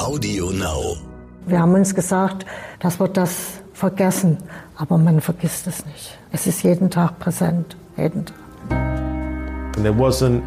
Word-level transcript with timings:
Audio 0.00 0.50
Now. 0.50 0.96
Wir 1.46 1.60
haben 1.60 1.74
uns 1.74 1.94
gesagt, 1.94 2.46
dass 2.78 2.98
wir 2.98 3.08
das 3.08 3.60
vergessen, 3.74 4.38
aber 4.76 4.96
man 4.96 5.20
vergisst 5.20 5.66
es 5.66 5.84
nicht. 5.84 6.18
Es 6.32 6.46
ist 6.46 6.62
jeden 6.62 6.88
Tag 6.88 7.18
präsent, 7.18 7.76
jeden 7.98 8.24
Tag. 8.24 8.36
And 9.76 9.84
there 9.84 9.92
wasn't 9.92 10.40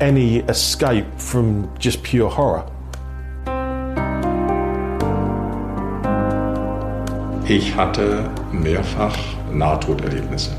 any 0.00 0.42
escape 0.48 1.06
from 1.18 1.68
just 1.78 2.02
pure 2.02 2.28
horror. 2.28 2.64
Ich 7.46 7.76
hatte 7.76 8.28
mehrfach 8.50 9.16
Nahtoderlebnisse 9.52 10.50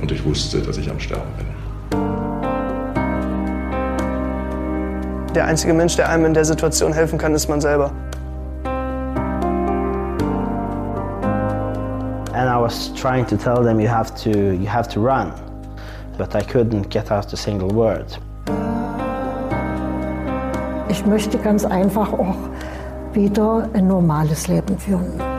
und 0.00 0.10
ich 0.10 0.24
wusste, 0.24 0.60
dass 0.60 0.76
ich 0.76 0.90
am 0.90 0.98
Sterben 0.98 1.30
bin. 1.36 2.29
Der 5.34 5.44
einzige 5.44 5.72
Mensch, 5.72 5.94
der 5.94 6.08
einem 6.08 6.24
in 6.24 6.34
der 6.34 6.44
Situation 6.44 6.92
helfen 6.92 7.16
kann, 7.16 7.34
ist 7.34 7.48
man 7.48 7.60
selber. 7.60 7.92
And 12.32 12.48
I 12.48 12.60
was 12.60 12.92
trying 12.94 13.26
to 13.26 13.36
tell 13.36 13.62
them 13.62 13.78
you 13.78 13.88
have 13.88 14.12
to 14.24 14.30
you 14.30 14.66
have 14.66 14.88
to 14.88 15.00
run, 15.00 15.32
but 16.18 16.34
I 16.34 16.40
couldn't 16.40 16.88
get 16.88 17.12
out 17.12 17.32
a 17.32 17.36
single 17.36 17.70
word. 17.70 18.18
Ich 20.88 21.06
möchte 21.06 21.38
ganz 21.38 21.64
einfach 21.64 22.12
auch 22.12 22.36
wieder 23.12 23.68
ein 23.72 23.86
normales 23.86 24.48
Leben 24.48 24.76
führen. 24.78 25.29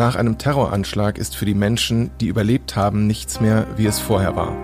Nach 0.00 0.16
einem 0.16 0.38
Terroranschlag 0.38 1.18
ist 1.18 1.36
für 1.36 1.44
die 1.44 1.52
Menschen, 1.52 2.10
die 2.22 2.28
überlebt 2.28 2.74
haben, 2.74 3.06
nichts 3.06 3.38
mehr, 3.38 3.66
wie 3.76 3.84
es 3.84 3.98
vorher 3.98 4.34
war. 4.34 4.56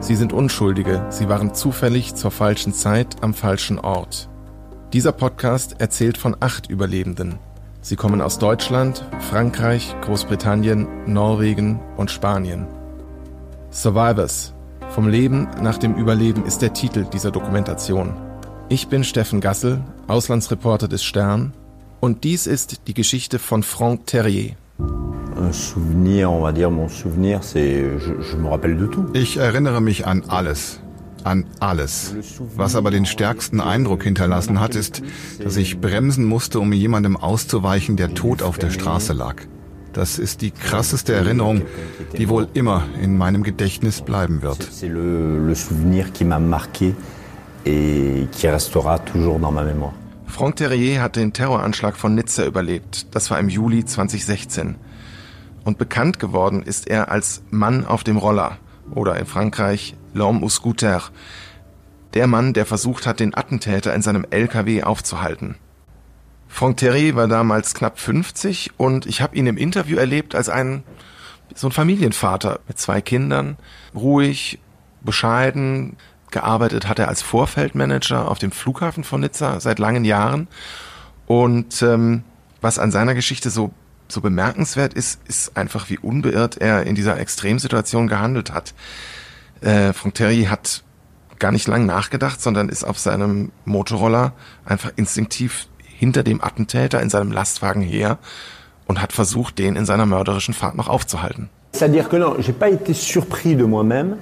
Sie 0.00 0.14
sind 0.14 0.34
Unschuldige, 0.34 1.06
sie 1.08 1.30
waren 1.30 1.54
zufällig 1.54 2.14
zur 2.14 2.30
falschen 2.30 2.74
Zeit 2.74 3.16
am 3.22 3.32
falschen 3.32 3.78
Ort. 3.78 4.28
Dieser 4.92 5.12
Podcast 5.12 5.80
erzählt 5.80 6.18
von 6.18 6.36
acht 6.40 6.68
Überlebenden. 6.68 7.38
Sie 7.80 7.96
kommen 7.96 8.20
aus 8.20 8.38
Deutschland, 8.38 9.02
Frankreich, 9.30 9.96
Großbritannien, 10.02 10.86
Norwegen 11.06 11.80
und 11.96 12.10
Spanien. 12.10 12.66
Survivors. 13.70 14.52
Vom 14.90 15.08
Leben 15.08 15.48
nach 15.62 15.78
dem 15.78 15.94
Überleben 15.94 16.44
ist 16.44 16.60
der 16.60 16.74
Titel 16.74 17.06
dieser 17.06 17.30
Dokumentation. 17.30 18.12
Ich 18.68 18.88
bin 18.88 19.04
Steffen 19.04 19.40
Gassel, 19.40 19.80
Auslandsreporter 20.06 20.86
des 20.86 21.02
Stern, 21.02 21.54
und 22.00 22.24
dies 22.24 22.46
ist 22.46 22.88
die 22.88 22.94
Geschichte 22.94 23.38
von 23.38 23.62
Franck 23.62 24.06
Terrier. 24.06 24.56
Ich 29.14 29.36
erinnere 29.36 29.80
mich 29.80 30.06
an 30.06 30.24
alles. 30.28 30.80
An 31.24 31.44
alles. 31.60 32.14
Was 32.56 32.74
aber 32.74 32.90
den 32.90 33.06
stärksten 33.06 33.60
Eindruck 33.60 34.02
hinterlassen 34.02 34.60
hat, 34.60 34.74
ist, 34.74 35.02
dass 35.42 35.56
ich 35.56 35.80
bremsen 35.80 36.24
musste, 36.24 36.58
um 36.58 36.72
jemandem 36.72 37.16
auszuweichen, 37.16 37.96
der 37.96 38.14
tot 38.14 38.42
auf 38.42 38.58
der 38.58 38.70
Straße 38.70 39.12
lag. 39.12 39.36
Das 39.92 40.18
ist 40.18 40.40
die 40.40 40.50
krasseste 40.50 41.12
Erinnerung, 41.12 41.62
die 42.16 42.28
wohl 42.28 42.48
immer 42.54 42.84
in 43.00 43.16
meinem 43.16 43.42
Gedächtnis 43.42 44.00
bleiben 44.00 44.42
wird. 44.42 44.68
Franck 50.26 50.56
Terrier 50.56 51.02
hat 51.02 51.16
den 51.16 51.34
Terroranschlag 51.34 51.96
von 51.96 52.14
Nizza 52.14 52.46
überlebt. 52.46 53.14
Das 53.14 53.30
war 53.30 53.38
im 53.38 53.50
Juli 53.50 53.84
2016. 53.84 54.76
Und 55.64 55.78
bekannt 55.78 56.18
geworden 56.18 56.62
ist 56.62 56.88
er 56.88 57.10
als 57.10 57.42
Mann 57.50 57.86
auf 57.86 58.04
dem 58.04 58.16
Roller 58.16 58.58
oder 58.94 59.16
in 59.18 59.26
Frankreich 59.26 59.94
L'homme 60.14 60.42
au 60.42 60.48
scooter. 60.48 61.02
Der 62.14 62.26
Mann, 62.26 62.52
der 62.52 62.66
versucht 62.66 63.06
hat, 63.06 63.20
den 63.20 63.34
Attentäter 63.34 63.94
in 63.94 64.02
seinem 64.02 64.26
LKW 64.28 64.82
aufzuhalten. 64.82 65.56
Franck 66.48 66.76
Thierry 66.78 67.16
war 67.16 67.28
damals 67.28 67.74
knapp 67.74 67.98
50 67.98 68.72
und 68.76 69.06
ich 69.06 69.22
habe 69.22 69.36
ihn 69.36 69.46
im 69.46 69.56
Interview 69.56 69.96
erlebt 69.96 70.34
als 70.34 70.48
ein 70.48 70.82
so 71.54 71.68
ein 71.68 71.72
Familienvater 71.72 72.60
mit 72.66 72.78
zwei 72.78 73.00
Kindern, 73.00 73.56
ruhig, 73.94 74.58
bescheiden, 75.02 75.96
gearbeitet 76.30 76.88
hat 76.88 76.98
er 76.98 77.08
als 77.08 77.22
Vorfeldmanager 77.22 78.30
auf 78.30 78.38
dem 78.38 78.52
Flughafen 78.52 79.04
von 79.04 79.20
Nizza 79.20 79.60
seit 79.60 79.78
langen 79.78 80.04
Jahren 80.04 80.48
und 81.26 81.82
ähm, 81.82 82.24
was 82.60 82.78
an 82.78 82.90
seiner 82.90 83.14
Geschichte 83.14 83.50
so 83.50 83.70
so 84.12 84.20
bemerkenswert 84.20 84.94
ist, 84.94 85.20
ist 85.26 85.56
einfach, 85.56 85.90
wie 85.90 85.98
unbeirrt 85.98 86.58
er 86.58 86.84
in 86.86 86.94
dieser 86.94 87.18
Extremsituation 87.18 88.08
gehandelt 88.08 88.52
hat. 88.52 88.74
Äh, 89.60 89.92
Frank 89.92 90.14
Terry 90.14 90.44
hat 90.44 90.84
gar 91.38 91.52
nicht 91.52 91.66
lang 91.66 91.86
nachgedacht, 91.86 92.40
sondern 92.40 92.68
ist 92.68 92.84
auf 92.84 92.98
seinem 92.98 93.50
Motorroller 93.64 94.32
einfach 94.64 94.92
instinktiv 94.96 95.66
hinter 95.98 96.22
dem 96.22 96.42
Attentäter 96.42 97.00
in 97.00 97.10
seinem 97.10 97.32
Lastwagen 97.32 97.82
her 97.82 98.18
und 98.86 99.00
hat 99.00 99.12
versucht, 99.12 99.58
den 99.58 99.76
in 99.76 99.86
seiner 99.86 100.06
mörderischen 100.06 100.54
Fahrt 100.54 100.76
noch 100.76 100.88
aufzuhalten. 100.88 101.48
C'est-à-dire 101.72 102.08
que 102.08 102.16
non, 102.16 102.36
j'ai 102.38 102.52
pas 102.52 102.68
été 102.68 102.92
surpris 102.92 103.56
de 103.56 103.64
moi-même. 103.64 104.18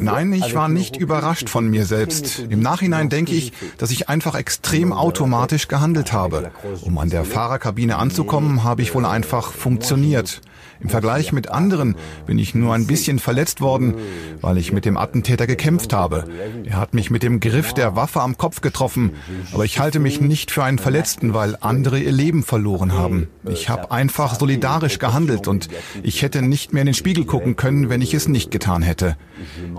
Nein, 0.00 0.32
ich 0.32 0.54
war 0.54 0.68
nicht 0.68 0.96
überrascht 0.96 1.48
von 1.48 1.68
mir 1.68 1.84
selbst. 1.84 2.38
Im 2.48 2.60
Nachhinein 2.60 3.08
denke 3.08 3.32
ich, 3.32 3.52
dass 3.78 3.90
ich 3.90 4.08
einfach 4.08 4.34
extrem 4.34 4.92
automatisch 4.92 5.68
gehandelt 5.68 6.12
habe. 6.12 6.50
Um 6.82 6.98
an 6.98 7.10
der 7.10 7.24
Fahrerkabine 7.24 7.96
anzukommen, 7.96 8.62
habe 8.62 8.82
ich 8.82 8.94
wohl 8.94 9.04
einfach 9.04 9.52
funktioniert. 9.52 10.40
Im 10.82 10.88
Vergleich 10.88 11.32
mit 11.32 11.48
anderen 11.48 11.94
bin 12.26 12.38
ich 12.38 12.54
nur 12.54 12.74
ein 12.74 12.86
bisschen 12.86 13.20
verletzt 13.20 13.60
worden, 13.60 13.94
weil 14.40 14.58
ich 14.58 14.72
mit 14.72 14.84
dem 14.84 14.96
Attentäter 14.96 15.46
gekämpft 15.46 15.92
habe. 15.92 16.24
Er 16.64 16.76
hat 16.76 16.92
mich 16.92 17.10
mit 17.10 17.22
dem 17.22 17.38
Griff 17.38 17.72
der 17.72 17.94
Waffe 17.94 18.20
am 18.20 18.36
Kopf 18.36 18.60
getroffen, 18.60 19.12
aber 19.52 19.64
ich 19.64 19.78
halte 19.78 20.00
mich 20.00 20.20
nicht 20.20 20.50
für 20.50 20.64
einen 20.64 20.78
Verletzten, 20.78 21.34
weil 21.34 21.56
andere 21.60 22.00
ihr 22.00 22.10
Leben 22.10 22.42
verloren 22.42 22.92
haben. 22.92 23.28
Ich 23.48 23.68
habe 23.68 23.92
einfach 23.92 24.38
solidarisch 24.38 24.98
gehandelt 24.98 25.46
und 25.46 25.68
ich 26.02 26.22
hätte 26.22 26.42
nicht 26.42 26.72
mehr 26.72 26.82
in 26.82 26.86
den 26.86 26.94
Spiegel 26.94 27.26
gucken 27.26 27.54
können, 27.54 27.88
wenn 27.88 28.02
ich 28.02 28.12
es 28.12 28.26
nicht 28.26 28.50
getan 28.50 28.82
hätte. 28.82 29.16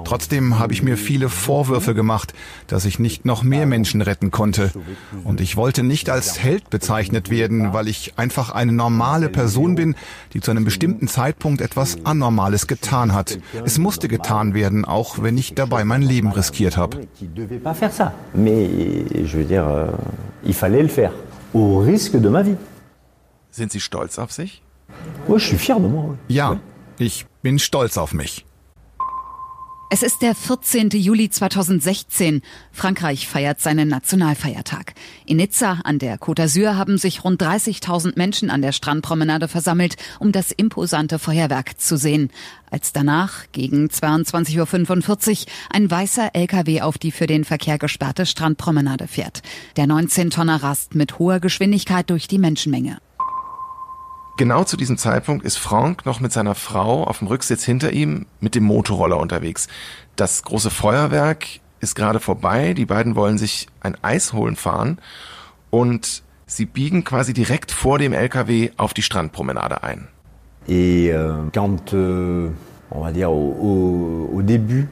Trotzdem 0.05 0.57
habe 0.57 0.71
ich 0.71 0.83
mir 0.83 0.97
viele 0.97 1.27
Vorwürfe 1.27 1.93
gemacht, 1.93 2.33
dass 2.67 2.85
ich 2.85 2.97
nicht 2.97 3.25
noch 3.25 3.43
mehr 3.43 3.65
Menschen 3.65 4.01
retten 4.01 4.31
konnte. 4.31 4.71
Und 5.25 5.41
ich 5.41 5.57
wollte 5.57 5.83
nicht 5.83 6.09
als 6.09 6.39
Held 6.39 6.69
bezeichnet 6.69 7.29
werden, 7.29 7.73
weil 7.73 7.89
ich 7.89 8.13
einfach 8.17 8.51
eine 8.51 8.71
normale 8.71 9.27
Person 9.27 9.75
bin, 9.75 9.95
die 10.33 10.39
zu 10.39 10.51
einem 10.51 10.63
bestimmten 10.63 10.92
bestimmten 10.93 11.07
Zeitpunkt 11.07 11.61
etwas 11.61 11.97
Anormales 12.05 12.67
getan 12.67 13.13
hat. 13.13 13.39
Es 13.65 13.77
musste 13.77 14.07
getan 14.07 14.53
werden, 14.53 14.85
auch 14.85 15.21
wenn 15.21 15.37
ich 15.37 15.55
dabei 15.55 15.83
mein 15.85 16.01
Leben 16.01 16.31
riskiert 16.31 16.77
habe. 16.77 17.07
Sind 23.51 23.71
Sie 23.71 23.79
stolz 23.79 24.19
auf 24.19 24.31
sich? 24.31 24.61
Ja, 26.27 26.59
ich 26.97 27.25
bin 27.41 27.59
stolz 27.59 27.97
auf 27.97 28.13
mich. 28.13 28.45
Es 29.93 30.01
ist 30.01 30.23
der 30.23 30.33
14. 30.33 30.89
Juli 30.89 31.29
2016. 31.29 32.41
Frankreich 32.71 33.27
feiert 33.27 33.61
seinen 33.61 33.89
Nationalfeiertag. 33.89 34.95
In 35.27 35.37
Nizza 35.37 35.81
an 35.83 35.99
der 35.99 36.17
Côte 36.17 36.41
d'Azur 36.41 36.77
haben 36.77 36.97
sich 36.97 37.23
rund 37.23 37.39
30.000 37.43 38.13
Menschen 38.15 38.49
an 38.49 38.63
der 38.63 38.71
Strandpromenade 38.71 39.47
versammelt, 39.47 39.97
um 40.17 40.31
das 40.31 40.49
imposante 40.49 41.19
Feuerwerk 41.19 41.79
zu 41.79 41.95
sehen. 41.95 42.31
Als 42.71 42.91
danach 42.91 43.43
gegen 43.51 43.85
22.45 43.85 45.41
Uhr 45.41 45.45
ein 45.69 45.91
weißer 45.91 46.31
LKW 46.33 46.81
auf 46.81 46.97
die 46.97 47.11
für 47.11 47.27
den 47.27 47.45
Verkehr 47.45 47.77
gesperrte 47.77 48.25
Strandpromenade 48.25 49.07
fährt. 49.07 49.43
Der 49.75 49.85
19-Tonner 49.85 50.63
rast 50.63 50.95
mit 50.95 51.19
hoher 51.19 51.39
Geschwindigkeit 51.39 52.09
durch 52.09 52.27
die 52.27 52.39
Menschenmenge. 52.39 52.97
Genau 54.35 54.63
zu 54.63 54.77
diesem 54.77 54.97
Zeitpunkt 54.97 55.45
ist 55.45 55.57
Frank 55.57 56.07
noch 56.07 56.19
mit 56.19 56.31
seiner 56.31 56.55
Frau 56.55 57.03
auf 57.03 57.19
dem 57.19 57.27
Rücksitz 57.27 57.63
hinter 57.63 57.91
ihm 57.91 58.25
mit 58.39 58.55
dem 58.55 58.63
Motorroller 58.63 59.17
unterwegs. 59.17 59.67
Das 60.15 60.41
große 60.41 60.71
Feuerwerk 60.71 61.45
ist 61.81 61.93
gerade 61.95 62.19
vorbei. 62.19 62.73
Die 62.73 62.85
beiden 62.87 63.15
wollen 63.15 63.37
sich 63.37 63.67
ein 63.81 63.95
Eis 64.01 64.33
holen 64.33 64.55
fahren 64.55 64.97
und 65.69 66.23
sie 66.47 66.65
biegen 66.65 67.03
quasi 67.03 67.33
direkt 67.33 67.71
vor 67.71 67.99
dem 67.99 68.11
LKW 68.11 68.71
auf 68.77 68.95
die 68.95 69.03
Strandpromenade 69.03 69.83
ein. 69.83 70.07
Et 70.67 71.11
euh, 71.11 71.49
quand 71.53 71.93
euh, 71.93 72.49
on 72.89 73.01
va 73.01 73.11
dire 73.11 73.29
au, 73.29 74.29
au, 74.31 74.37
au 74.37 74.41
début 74.41 74.87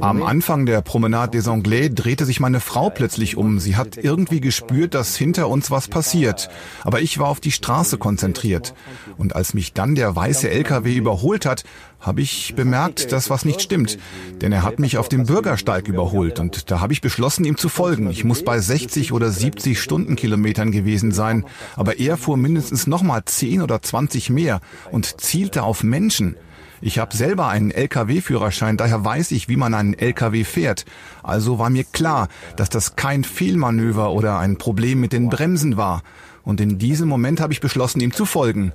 Am 0.00 0.22
Anfang 0.22 0.66
der 0.66 0.80
Promenade 0.80 1.38
des 1.38 1.48
Anglais 1.48 1.88
drehte 1.88 2.24
sich 2.24 2.40
meine 2.40 2.60
Frau 2.60 2.90
plötzlich 2.90 3.36
um. 3.36 3.58
Sie 3.58 3.76
hat 3.76 3.96
irgendwie 3.96 4.40
gespürt, 4.40 4.94
dass 4.94 5.16
hinter 5.16 5.48
uns 5.48 5.70
was 5.70 5.88
passiert. 5.88 6.48
Aber 6.84 7.00
ich 7.00 7.18
war 7.18 7.28
auf 7.28 7.40
die 7.40 7.50
Straße 7.50 7.98
konzentriert. 7.98 8.74
Und 9.18 9.34
als 9.34 9.54
mich 9.54 9.72
dann 9.72 9.94
der 9.94 10.14
weiße 10.14 10.48
LKW 10.48 10.94
überholt 10.94 11.46
hat, 11.46 11.64
habe 12.00 12.22
ich 12.22 12.54
bemerkt, 12.54 13.12
dass 13.12 13.28
was 13.28 13.44
nicht 13.44 13.60
stimmt. 13.60 13.98
Denn 14.40 14.52
er 14.52 14.62
hat 14.62 14.78
mich 14.78 14.96
auf 14.96 15.08
dem 15.08 15.26
Bürgersteig 15.26 15.88
überholt 15.88 16.38
und 16.38 16.70
da 16.70 16.80
habe 16.80 16.92
ich 16.92 17.00
beschlossen, 17.00 17.44
ihm 17.44 17.56
zu 17.56 17.68
folgen. 17.68 18.08
Ich 18.10 18.24
muss 18.24 18.42
bei 18.42 18.58
60 18.58 19.12
oder 19.12 19.30
70 19.30 19.80
Stundenkilometern 19.80 20.70
gewesen 20.70 21.12
sein. 21.12 21.44
Aber 21.76 21.98
er 21.98 22.16
fuhr 22.16 22.36
mindestens 22.36 22.86
nochmal 22.86 23.24
10 23.24 23.62
oder 23.62 23.82
20 23.82 24.30
mehr 24.30 24.60
und 24.90 25.20
zielte 25.20 25.62
auf 25.62 25.82
Menschen. 25.82 26.36
Ich 26.82 26.98
habe 26.98 27.14
selber 27.14 27.48
einen 27.48 27.70
Lkw-Führerschein, 27.70 28.78
daher 28.78 29.04
weiß 29.04 29.32
ich, 29.32 29.48
wie 29.48 29.56
man 29.56 29.74
einen 29.74 29.94
Lkw 29.94 30.44
fährt. 30.44 30.86
Also 31.22 31.58
war 31.58 31.68
mir 31.68 31.84
klar, 31.84 32.28
dass 32.56 32.70
das 32.70 32.96
kein 32.96 33.22
Fehlmanöver 33.22 34.12
oder 34.12 34.38
ein 34.38 34.56
Problem 34.56 35.00
mit 35.00 35.12
den 35.12 35.28
Bremsen 35.28 35.76
war. 35.76 36.02
Und 36.42 36.60
in 36.60 36.78
diesem 36.78 37.08
Moment 37.08 37.40
habe 37.40 37.52
ich 37.52 37.60
beschlossen, 37.60 38.00
ihm 38.00 38.12
zu 38.12 38.24
folgen. 38.24 38.72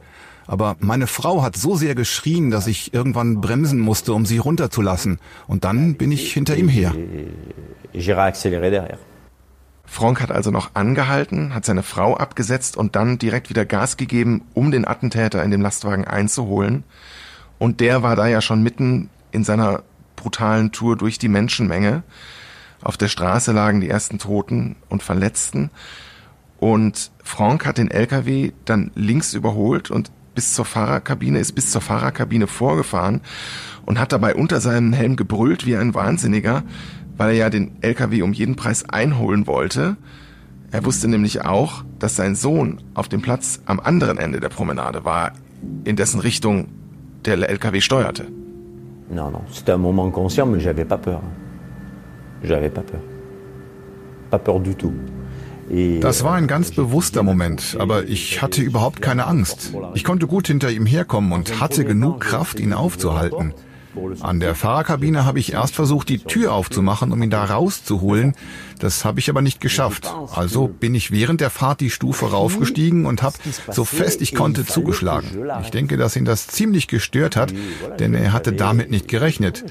Aber 0.47 0.75
meine 0.79 1.07
Frau 1.07 1.41
hat 1.41 1.57
so 1.57 1.75
sehr 1.75 1.95
geschrien, 1.95 2.51
dass 2.51 2.67
ich 2.67 2.93
irgendwann 2.93 3.41
bremsen 3.41 3.79
musste, 3.79 4.13
um 4.13 4.27
sie 4.27 4.37
runterzulassen. 4.37 5.19
Und 5.47 5.63
dann 5.63 5.95
bin 5.95 6.11
ich 6.11 6.31
hinter 6.31 6.55
ihm 6.55 6.69
her. 6.69 6.93
Frank 9.85 10.21
hat 10.21 10.31
also 10.31 10.51
noch 10.51 10.71
angehalten, 10.75 11.53
hat 11.53 11.65
seine 11.65 11.83
Frau 11.83 12.15
abgesetzt 12.15 12.77
und 12.77 12.95
dann 12.95 13.17
direkt 13.17 13.49
wieder 13.49 13.65
Gas 13.65 13.97
gegeben, 13.97 14.43
um 14.53 14.71
den 14.71 14.85
Attentäter 14.85 15.43
in 15.43 15.51
dem 15.51 15.61
Lastwagen 15.61 16.05
einzuholen. 16.05 16.83
Und 17.57 17.79
der 17.79 18.03
war 18.03 18.15
da 18.15 18.27
ja 18.27 18.41
schon 18.41 18.63
mitten 18.63 19.09
in 19.31 19.43
seiner 19.43 19.83
brutalen 20.15 20.71
Tour 20.71 20.97
durch 20.97 21.17
die 21.17 21.29
Menschenmenge. 21.29 22.03
Auf 22.81 22.97
der 22.97 23.07
Straße 23.07 23.51
lagen 23.51 23.81
die 23.81 23.89
ersten 23.89 24.19
Toten 24.19 24.75
und 24.89 25.03
Verletzten. 25.03 25.69
Und 26.57 27.11
Frank 27.23 27.65
hat 27.65 27.77
den 27.77 27.91
LKW 27.91 28.51
dann 28.65 28.91
links 28.95 29.33
überholt 29.33 29.91
und 29.91 30.11
bis 30.33 30.53
zur 30.53 30.65
Fahrerkabine, 30.65 31.39
ist 31.39 31.53
bis 31.53 31.71
zur 31.71 31.81
Fahrerkabine 31.81 32.47
vorgefahren 32.47 33.21
und 33.85 33.99
hat 33.99 34.11
dabei 34.11 34.35
unter 34.35 34.59
seinem 34.59 34.93
Helm 34.93 35.15
gebrüllt 35.15 35.65
wie 35.65 35.77
ein 35.77 35.93
Wahnsinniger, 35.93 36.63
weil 37.17 37.29
er 37.29 37.35
ja 37.35 37.49
den 37.49 37.77
LKW 37.81 38.21
um 38.21 38.33
jeden 38.33 38.55
Preis 38.55 38.87
einholen 38.89 39.47
wollte. 39.47 39.95
Er 40.71 40.83
wusste 40.83 41.07
nämlich 41.07 41.45
auch, 41.45 41.85
dass 41.99 42.15
sein 42.15 42.35
Sohn 42.35 42.81
auf 42.93 43.07
dem 43.07 43.21
Platz 43.21 43.61
am 43.65 43.79
anderen 43.79 44.17
Ende 44.17 44.39
der 44.39 44.49
Promenade 44.49 45.05
war, 45.05 45.31
in 45.85 45.95
dessen 45.95 46.19
Richtung 46.19 46.67
der 47.25 47.49
LKW 47.49 47.81
steuerte. 47.81 48.25
Non, 49.09 49.29
non, 49.31 49.41
c'était 49.51 49.71
un 49.71 49.77
moment 49.77 50.09
conscient, 50.11 50.45
mais 50.47 50.59
j'avais 50.59 50.85
pas 50.85 50.97
peur. 50.97 51.21
J'avais 52.43 52.69
pas 52.69 52.81
peur. 52.81 53.01
Pas 54.31 54.39
peur 54.39 54.59
du 54.59 54.75
tout. 54.75 54.93
Das 56.01 56.23
war 56.23 56.33
ein 56.33 56.45
ganz 56.47 56.71
bewusster 56.71 57.23
Moment, 57.23 57.75
aber 57.79 58.03
ich 58.03 58.41
hatte 58.43 58.61
überhaupt 58.61 59.01
keine 59.01 59.25
Angst. 59.25 59.73
Ich 59.95 60.03
konnte 60.03 60.27
gut 60.27 60.45
hinter 60.45 60.69
ihm 60.69 60.85
herkommen 60.85 61.31
und 61.31 61.59
hatte 61.59 61.85
genug 61.85 62.21
Kraft, 62.21 62.59
ihn 62.59 62.71
aufzuhalten. 62.71 63.53
An 64.21 64.39
der 64.39 64.55
Fahrerkabine 64.55 65.25
habe 65.25 65.39
ich 65.39 65.53
erst 65.53 65.73
versucht, 65.73 66.09
die 66.09 66.19
Tür 66.19 66.53
aufzumachen, 66.53 67.11
um 67.11 67.23
ihn 67.23 67.29
da 67.29 67.45
rauszuholen. 67.45 68.35
Das 68.79 69.05
habe 69.05 69.19
ich 69.19 69.29
aber 69.29 69.41
nicht 69.41 69.61
geschafft. 69.61 70.13
Also 70.33 70.67
bin 70.67 70.95
ich 70.95 71.11
während 71.11 71.41
der 71.41 71.49
Fahrt 71.49 71.81
die 71.81 71.89
Stufe 71.89 72.31
raufgestiegen 72.31 73.05
und 73.05 73.23
habe 73.23 73.37
so 73.71 73.85
fest 73.85 74.21
ich 74.21 74.35
konnte 74.35 74.65
zugeschlagen. 74.65 75.27
Ich 75.61 75.71
denke, 75.71 75.97
dass 75.97 76.15
ihn 76.15 76.25
das 76.25 76.47
ziemlich 76.47 76.87
gestört 76.87 77.35
hat, 77.35 77.53
denn 77.99 78.13
er 78.13 78.33
hatte 78.33 78.53
damit 78.53 78.91
nicht 78.91 79.07
gerechnet. 79.07 79.63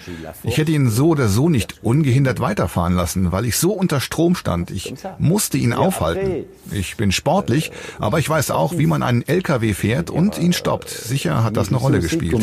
Ich 0.43 0.59
hätte 0.59 0.73
ihn 0.73 0.89
so 0.89 1.09
oder 1.09 1.29
so 1.29 1.49
nicht 1.49 1.83
ungehindert 1.83 2.41
weiterfahren 2.41 2.95
lassen, 2.95 3.33
weil 3.33 3.45
ich 3.45 3.57
so 3.57 3.73
unter 3.73 4.01
Strom 4.01 4.35
stand. 4.35 4.71
Ich 4.71 4.95
musste 5.19 5.59
ihn 5.59 5.73
aufhalten. 5.73 6.45
Ich 6.71 6.97
bin 6.97 7.13
sportlich, 7.13 7.73
aber 7.99 8.19
ich 8.19 8.29
weiß 8.29 8.51
auch, 8.51 8.79
wie 8.79 8.87
man 8.87 9.03
einen 9.03 9.23
LKW 9.27 9.75
fährt 9.75 10.11
und 10.11 10.39
ihn 10.39 10.53
stoppt. 10.53 10.89
Sicher 10.89 11.45
hat 11.45 11.57
das 11.57 11.69
eine 11.69 11.77
Rolle 11.79 12.01
gespielt. 12.01 12.35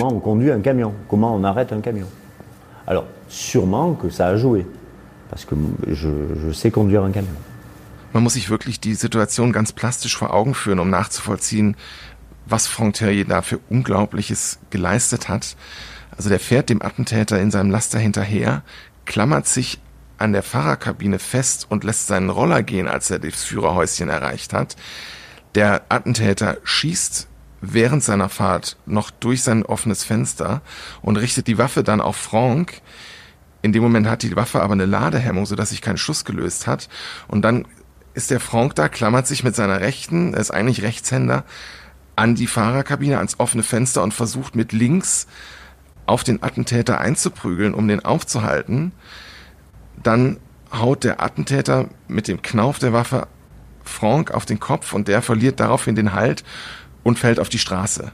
Alors, 2.87 3.05
sûrement 3.29 3.93
que 3.93 4.09
ça 4.09 4.27
a 4.27 4.35
joué 4.35 4.65
parce 5.31 5.45
que 5.45 5.55
je, 5.87 6.09
je 6.45 6.51
sais 6.51 6.71
conduire 6.71 7.03
un 7.03 7.11
camion. 7.11 7.35
Man 8.13 8.23
muss 8.23 8.33
sich 8.33 8.49
wirklich 8.49 8.81
die 8.81 8.93
Situation 8.93 9.53
ganz 9.53 9.71
plastisch 9.71 10.17
vor 10.17 10.33
Augen 10.33 10.53
führen, 10.53 10.79
um 10.79 10.89
nachzuvollziehen, 10.89 11.77
was 12.45 12.67
Franck 12.67 12.95
Terrier 12.95 13.23
da 13.23 13.41
für 13.41 13.59
Unglaubliches 13.69 14.59
geleistet 14.69 15.29
hat. 15.29 15.55
Also 16.17 16.27
der 16.27 16.41
fährt 16.41 16.69
dem 16.69 16.81
Attentäter 16.81 17.39
in 17.39 17.49
seinem 17.49 17.71
Laster 17.71 17.97
hinterher, 17.97 18.63
klammert 19.05 19.47
sich 19.47 19.79
an 20.17 20.33
der 20.33 20.43
Fahrerkabine 20.43 21.17
fest 21.17 21.65
und 21.69 21.85
lässt 21.85 22.07
seinen 22.07 22.29
Roller 22.29 22.61
gehen, 22.61 22.89
als 22.89 23.09
er 23.09 23.19
das 23.19 23.45
Führerhäuschen 23.45 24.09
erreicht 24.09 24.51
hat. 24.51 24.75
Der 25.55 25.83
Attentäter 25.87 26.57
schießt 26.65 27.29
während 27.61 28.03
seiner 28.03 28.27
Fahrt 28.27 28.75
noch 28.85 29.09
durch 29.09 29.43
sein 29.43 29.63
offenes 29.65 30.03
Fenster 30.03 30.61
und 31.01 31.17
richtet 31.17 31.47
die 31.47 31.57
Waffe 31.57 31.83
dann 31.83 32.01
auf 32.01 32.17
Franck, 32.17 32.81
in 33.61 33.73
dem 33.73 33.83
Moment 33.83 34.07
hat 34.07 34.23
die 34.23 34.35
Waffe 34.35 34.61
aber 34.61 34.73
eine 34.73 34.85
Ladehemmung, 34.85 35.45
sodass 35.45 35.69
sich 35.69 35.81
kein 35.81 35.97
Schuss 35.97 36.25
gelöst 36.25 36.67
hat. 36.67 36.89
Und 37.27 37.43
dann 37.43 37.65
ist 38.13 38.31
der 38.31 38.39
Frank 38.39 38.75
da, 38.75 38.89
klammert 38.89 39.27
sich 39.27 39.43
mit 39.43 39.55
seiner 39.55 39.79
Rechten, 39.79 40.33
er 40.33 40.41
ist 40.41 40.51
eigentlich 40.51 40.81
Rechtshänder, 40.81 41.43
an 42.15 42.35
die 42.35 42.47
Fahrerkabine, 42.47 43.17
ans 43.17 43.39
offene 43.39 43.63
Fenster 43.63 44.03
und 44.03 44.13
versucht 44.13 44.55
mit 44.55 44.73
links 44.73 45.27
auf 46.05 46.23
den 46.23 46.43
Attentäter 46.43 46.99
einzuprügeln, 46.99 47.73
um 47.73 47.87
den 47.87 48.03
aufzuhalten. 48.03 48.91
Dann 50.01 50.37
haut 50.73 51.03
der 51.03 51.21
Attentäter 51.21 51.87
mit 52.07 52.27
dem 52.27 52.41
Knauf 52.41 52.79
der 52.79 52.93
Waffe 52.93 53.27
Frank 53.83 54.31
auf 54.31 54.45
den 54.45 54.59
Kopf 54.59 54.93
und 54.93 55.07
der 55.07 55.21
verliert 55.21 55.59
daraufhin 55.59 55.95
den 55.95 56.13
Halt 56.13 56.43
und 57.03 57.19
fällt 57.19 57.39
auf 57.39 57.49
die 57.49 57.59
Straße. 57.59 58.11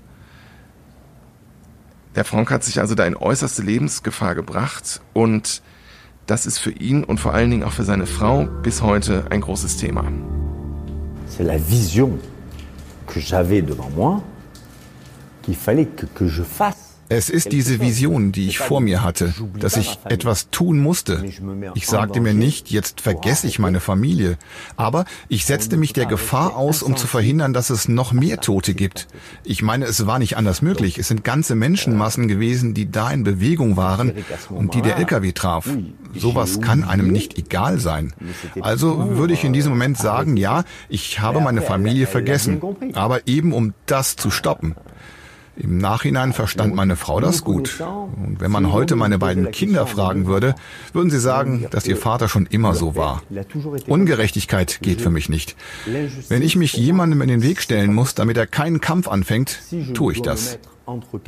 Der 2.18 2.25
Frank 2.25 2.50
hat 2.50 2.64
sich 2.64 2.80
also 2.80 2.96
da 2.96 3.06
in 3.06 3.16
äußerste 3.16 3.62
Lebensgefahr 3.62 4.34
gebracht 4.34 5.02
und 5.14 5.62
das 6.25 6.48
ist 6.48 6.58
für 6.58 6.72
ihn 6.72 7.04
und 7.04 7.19
vor 7.19 7.36
allen 7.36 7.52
Dingen 7.52 7.62
auch 7.62 7.74
für 7.74 7.84
seine 7.84 8.08
Frau 8.08 8.48
bis 8.64 8.81
heute 8.81 9.25
ein 9.30 9.40
großes 9.40 9.78
Thema. 9.78 10.04
C'est 11.30 11.44
la 11.46 11.60
vision 11.60 12.18
que 13.06 13.19
j'avais 13.19 13.62
devant 13.62 13.92
moi 13.96 14.24
qu'il 15.44 15.56
fallait 15.56 15.86
que, 15.86 16.08
que 16.08 16.28
je 16.28 16.42
fasse. 16.42 16.87
Es 17.09 17.30
ist 17.30 17.51
diese 17.51 17.80
Vision, 17.80 18.31
die 18.31 18.48
ich 18.48 18.59
vor 18.59 18.81
mir 18.81 19.04
hatte, 19.04 19.33
dass 19.59 19.77
ich 19.77 20.00
etwas 20.06 20.50
tun 20.50 20.80
musste. 20.80 21.24
Ich 21.74 21.88
sagte 21.88 22.19
mir 22.19 22.33
nicht, 22.33 22.69
jetzt 22.69 23.01
vergesse 23.01 23.48
ich 23.48 23.59
meine 23.59 23.80
Familie, 23.80 24.38
aber 24.75 25.06
ich 25.30 25.45
setzte 25.45 25.77
mich 25.77 25.94
der 25.94 26.06
Gefahr 26.06 26.56
aus, 26.56 26.83
um 26.83 26.98
zu 26.98 27.07
verhindern, 27.07 27.54
dass 27.54 27.69
es 27.69 27.88
noch 27.88 28.12
mehr 28.12 28.39
Tote 28.39 28.74
gibt. 28.74 29.07
Ich 29.44 29.62
meine, 29.62 29.86
es 29.86 30.06
war 30.06 30.19
nicht 30.19 30.38
anders 30.38 30.62
möglich. 30.62 30.98
Es 30.98 31.07
sind 31.07 31.24
ganze 31.24 31.56
Menschenmassen 31.56 32.27
gewesen, 32.27 32.74
die 32.74 32.92
da 32.92 33.10
in 33.12 33.24
Bewegung 33.24 33.77
waren 33.77 34.13
und 34.50 34.74
die 34.74 34.81
der 34.81 34.98
LKW 34.98 35.31
traf. 35.31 35.69
Sowas 36.15 36.62
kann 36.62 36.83
einem 36.83 37.07
nicht 37.07 37.38
egal 37.38 37.80
sein. 37.80 38.13
Also 38.62 39.18
würde 39.18 39.33
ich 39.33 39.44
in 39.44 39.53
diesem 39.53 39.71
Moment 39.71 39.98
sagen, 39.98 40.36
ja, 40.36 40.63
ich 40.89 41.19
habe 41.19 41.39
meine 41.39 41.62
Familie 41.62 42.07
vergessen, 42.07 42.62
aber 42.94 43.27
eben 43.27 43.53
um 43.53 43.74
das 43.86 44.15
zu 44.15 44.30
stoppen. 44.30 44.75
Im 45.59 45.80
Nachhinein 45.80 46.33
verstand 46.33 46.75
meine 46.75 46.96
Frau 46.96 47.20
das 47.20 47.43
gut. 47.43 47.82
Und 47.82 48.39
wenn 48.39 48.51
man 48.51 48.72
heute 48.72 48.96
meine 48.96 49.17
beiden 49.17 49.51
Kinder 49.51 49.88
fragen 49.88 50.27
würde, 50.27 50.55
würden 50.93 51.10
sie 51.10 51.20
sagen, 51.20 51.65
dass 51.72 51.88
ihr 51.88 51.98
Vater 51.98 52.29
schon 52.29 52.46
immer 52.46 52.75
so 52.75 52.96
war. 52.96 53.24
Ungerechtigkeit 53.88 54.79
geht 54.82 55.01
für 55.01 55.10
mich 55.10 55.29
nicht. 55.29 55.55
Wenn 56.29 56.41
ich 56.41 56.55
mich 56.55 56.74
jemandem 56.74 57.22
in 57.22 57.29
den 57.29 57.41
Weg 57.41 57.62
stellen 57.62 57.93
muss, 57.93 58.13
damit 58.13 58.38
er 58.38 58.46
keinen 58.46 58.82
Kampf 58.82 59.08
anfängt, 59.08 59.60
tue 59.93 60.13
ich 60.13 60.22
das. 60.22 60.60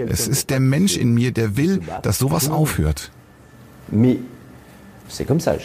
Es 0.08 0.28
ist 0.28 0.50
der 0.52 0.60
Mensch 0.60 0.96
in 0.96 1.14
mir, 1.14 1.32
der 1.32 1.58
will, 1.58 1.82
dass 2.04 2.20
sowas 2.20 2.50
aufhört. 2.50 3.12
C'est 5.12 5.26
comme 5.26 5.40
ça, 5.40 5.56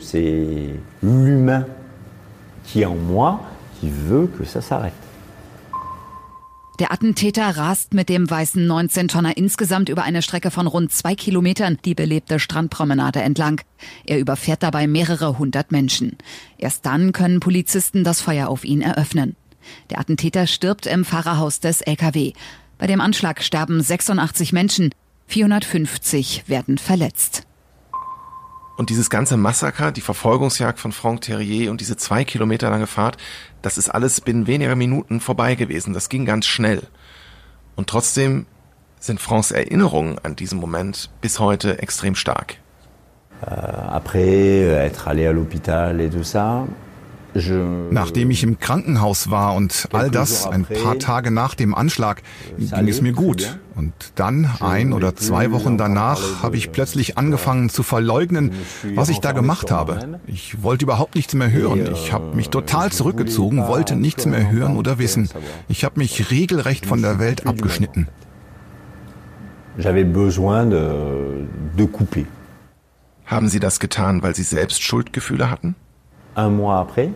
c'est 0.00 0.70
l'humain 1.02 1.66
qui 2.64 2.80
est 2.80 2.86
en 2.86 2.96
moi 2.96 3.40
qui 3.78 3.90
veut 3.90 4.26
que 4.26 4.44
ça 4.46 4.62
s'arrête. 4.62 4.94
Der 6.78 6.92
Attentäter 6.92 7.56
rast 7.56 7.92
mit 7.92 8.08
dem 8.08 8.30
weißen 8.30 8.64
19-Tonner 8.64 9.36
insgesamt 9.36 9.88
über 9.88 10.04
eine 10.04 10.22
Strecke 10.22 10.52
von 10.52 10.68
rund 10.68 10.92
zwei 10.92 11.16
Kilometern 11.16 11.78
die 11.84 11.96
belebte 11.96 12.38
Strandpromenade 12.38 13.20
entlang. 13.20 13.60
Er 14.06 14.20
überfährt 14.20 14.62
dabei 14.62 14.86
mehrere 14.86 15.38
hundert 15.38 15.72
Menschen. 15.72 16.16
Erst 16.56 16.86
dann 16.86 17.10
können 17.10 17.40
Polizisten 17.40 18.04
das 18.04 18.20
Feuer 18.20 18.48
auf 18.48 18.64
ihn 18.64 18.80
eröffnen. 18.80 19.34
Der 19.90 19.98
Attentäter 19.98 20.46
stirbt 20.46 20.86
im 20.86 21.04
Fahrerhaus 21.04 21.58
des 21.58 21.80
LKW. 21.80 22.32
Bei 22.78 22.86
dem 22.86 23.00
Anschlag 23.00 23.42
sterben 23.42 23.82
86 23.82 24.52
Menschen, 24.52 24.94
450 25.26 26.44
werden 26.46 26.78
verletzt. 26.78 27.47
Und 28.78 28.90
dieses 28.90 29.10
ganze 29.10 29.36
Massaker, 29.36 29.90
die 29.90 30.00
Verfolgungsjagd 30.00 30.78
von 30.78 30.92
Franck 30.92 31.22
Terrier 31.22 31.72
und 31.72 31.80
diese 31.80 31.96
zwei 31.96 32.22
Kilometer 32.22 32.70
lange 32.70 32.86
Fahrt, 32.86 33.16
das 33.60 33.76
ist 33.76 33.88
alles 33.88 34.20
binnen 34.20 34.46
weniger 34.46 34.76
Minuten 34.76 35.18
vorbei 35.18 35.56
gewesen. 35.56 35.94
Das 35.94 36.08
ging 36.08 36.24
ganz 36.24 36.46
schnell. 36.46 36.82
Und 37.74 37.90
trotzdem 37.90 38.46
sind 39.00 39.20
Francs 39.20 39.50
Erinnerungen 39.50 40.20
an 40.22 40.36
diesen 40.36 40.60
Moment 40.60 41.10
bis 41.20 41.40
heute 41.40 41.82
extrem 41.82 42.14
stark. 42.14 42.58
Euh, 43.42 43.50
après 43.90 44.60
être 44.86 45.08
allé 45.08 45.26
à 45.26 45.32
l'hôpital 45.32 46.00
et 46.00 46.08
tout 46.08 46.22
ça, 46.22 46.64
Nachdem 47.90 48.30
ich 48.30 48.42
im 48.42 48.58
Krankenhaus 48.58 49.30
war 49.30 49.54
und 49.54 49.88
all 49.92 50.10
das 50.10 50.46
ein 50.46 50.64
paar 50.64 50.98
Tage 50.98 51.30
nach 51.30 51.54
dem 51.54 51.74
Anschlag, 51.74 52.22
ging 52.56 52.88
es 52.88 53.00
mir 53.00 53.12
gut. 53.12 53.58
Und 53.74 53.92
dann, 54.16 54.50
ein 54.60 54.92
oder 54.92 55.14
zwei 55.14 55.52
Wochen 55.52 55.78
danach, 55.78 56.42
habe 56.42 56.56
ich 56.56 56.72
plötzlich 56.72 57.16
angefangen 57.16 57.68
zu 57.68 57.82
verleugnen, 57.82 58.52
was 58.94 59.08
ich 59.08 59.20
da 59.20 59.32
gemacht 59.32 59.70
habe. 59.70 60.18
Ich 60.26 60.62
wollte 60.62 60.84
überhaupt 60.84 61.14
nichts 61.14 61.34
mehr 61.34 61.52
hören. 61.52 61.88
Ich 61.92 62.12
habe 62.12 62.34
mich 62.34 62.50
total 62.50 62.90
zurückgezogen, 62.90 63.66
wollte 63.66 63.94
nichts 63.94 64.26
mehr 64.26 64.50
hören 64.50 64.76
oder 64.76 64.98
wissen. 64.98 65.28
Ich 65.68 65.84
habe 65.84 66.00
mich 66.00 66.30
regelrecht 66.30 66.86
von 66.86 67.02
der 67.02 67.18
Welt 67.18 67.46
abgeschnitten. 67.46 68.08
J'avais 69.78 70.04
besoin 70.04 70.70
de, 70.70 71.46
de 71.78 71.86
couper. 71.86 72.24
Haben 73.26 73.48
Sie 73.48 73.60
das 73.60 73.78
getan, 73.78 74.22
weil 74.22 74.34
Sie 74.34 74.42
selbst 74.42 74.82
Schuldgefühle 74.82 75.50
hatten? 75.50 75.76
Un 76.36 76.56
mois 76.56 76.80
après, 76.80 77.06
hm, 77.06 77.14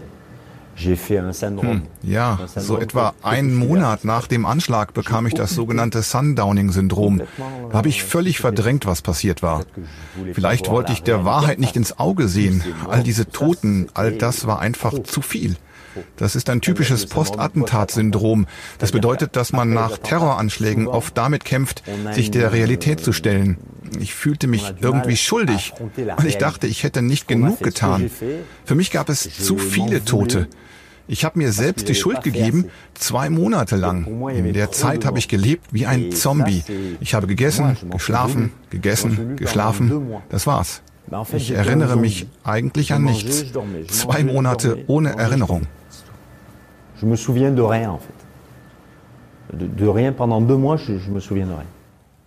ja, 2.02 2.38
so 2.56 2.78
etwa 2.78 3.14
einen 3.22 3.54
Monat 3.54 4.04
nach 4.04 4.26
dem 4.26 4.46
Anschlag 4.46 4.94
bekam 4.94 5.26
ich 5.26 5.34
das 5.34 5.54
sogenannte 5.54 6.02
Sundowning-Syndrom. 6.02 7.22
Da 7.70 7.78
habe 7.78 7.88
ich 7.88 8.02
völlig 8.02 8.38
verdrängt, 8.38 8.86
was 8.86 9.02
passiert 9.02 9.42
war. 9.42 9.64
Vielleicht 10.32 10.68
wollte 10.70 10.92
ich 10.92 11.02
der 11.02 11.24
Wahrheit 11.24 11.58
nicht 11.58 11.76
ins 11.76 11.98
Auge 11.98 12.28
sehen. 12.28 12.62
All 12.88 13.02
diese 13.02 13.28
Toten, 13.28 13.88
all 13.94 14.12
das 14.12 14.46
war 14.46 14.60
einfach 14.60 14.98
zu 15.02 15.20
viel. 15.22 15.56
Das 16.16 16.34
ist 16.36 16.48
ein 16.50 16.60
typisches 16.60 17.06
Postattentat-Syndrom. 17.06 18.46
Das 18.78 18.92
bedeutet, 18.92 19.36
dass 19.36 19.52
man 19.52 19.72
nach 19.72 19.98
Terroranschlägen 19.98 20.86
oft 20.86 21.16
damit 21.16 21.44
kämpft, 21.44 21.82
sich 22.12 22.30
der 22.30 22.52
Realität 22.52 23.00
zu 23.00 23.12
stellen. 23.12 23.58
Ich 24.00 24.14
fühlte 24.14 24.46
mich 24.46 24.74
irgendwie 24.80 25.16
schuldig 25.16 25.74
und 25.80 26.24
ich 26.26 26.38
dachte, 26.38 26.66
ich 26.66 26.82
hätte 26.82 27.02
nicht 27.02 27.28
genug 27.28 27.60
getan. 27.62 28.10
Für 28.64 28.74
mich 28.74 28.90
gab 28.90 29.08
es 29.08 29.28
zu 29.36 29.58
viele 29.58 30.04
Tote. 30.04 30.48
Ich 31.08 31.24
habe 31.24 31.38
mir 31.38 31.52
selbst 31.52 31.88
die 31.88 31.94
Schuld 31.94 32.22
gegeben, 32.22 32.66
zwei 32.94 33.28
Monate 33.28 33.76
lang. 33.76 34.06
In 34.30 34.52
der 34.52 34.70
Zeit 34.70 35.04
habe 35.04 35.18
ich 35.18 35.28
gelebt 35.28 35.66
wie 35.72 35.86
ein 35.86 36.12
Zombie. 36.12 36.62
Ich 37.00 37.14
habe 37.14 37.26
gegessen, 37.26 37.76
geschlafen, 37.90 38.52
gegessen, 38.70 39.36
geschlafen. 39.36 40.06
Das 40.30 40.46
war's. 40.46 40.82
Ich 41.34 41.50
erinnere 41.50 41.96
mich 41.96 42.28
eigentlich 42.44 42.92
an 42.92 43.04
nichts. 43.04 43.44
Zwei 43.88 44.24
Monate 44.24 44.84
ohne 44.86 45.16
Erinnerung. 45.18 45.66
Je 47.02 47.06
me 47.06 47.16
souviens 47.16 47.50
de 47.50 47.62
rien 47.62 47.90
en 47.90 47.98
fait. 47.98 48.20
De, 49.52 49.66
de 49.66 49.88
rien 49.88 50.12
pendant 50.12 50.40
deux 50.40 50.56
mois, 50.56 50.76
je, 50.76 50.98
je 50.98 51.10
me 51.10 51.18
souviens 51.18 51.46
de 51.46 51.52
rien. 51.52 51.66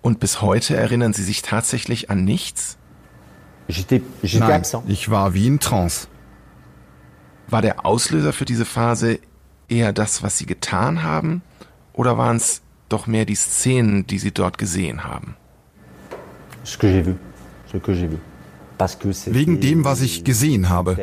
Und 0.02 0.20
bis 0.20 0.42
heute 0.42 0.76
erinnern 0.76 1.14
Sie 1.14 1.24
sich 1.24 1.42
tatsächlich 1.42 2.10
an 2.10 2.26
nichts? 2.26 2.78
Nein, 3.68 4.62
ich 4.88 5.10
war 5.10 5.34
wie 5.34 5.48
in 5.48 5.60
Trance. 5.60 6.08
War 7.48 7.62
der 7.62 7.86
Auslöser 7.86 8.34
für 8.34 8.46
diese 8.46 8.66
Phase 8.66 9.20
eher 9.70 9.94
das, 9.94 10.22
was 10.22 10.38
Sie 10.38 10.46
getan 10.46 11.02
haben, 11.02 11.42
oder 11.94 12.18
waren 12.18 12.36
es 12.36 12.62
doch 12.90 13.08
mehr 13.08 13.26
die 13.26 13.36
Szenen, 13.36 14.06
die 14.06 14.20
Sie 14.20 14.32
dort 14.32 14.58
gesehen 14.58 15.06
haben? 15.06 15.36
Ce 16.64 16.78
que 16.78 16.88
j'ai 16.92 17.02
vu, 17.02 17.16
ce 17.72 17.80
que 17.80 17.94
j'ai 17.94 18.10
vu. 18.10 18.18
Wegen 19.26 19.60
dem, 19.60 19.86
was 19.86 20.02
ich 20.02 20.24
gesehen 20.24 20.70
habe, 20.70 20.98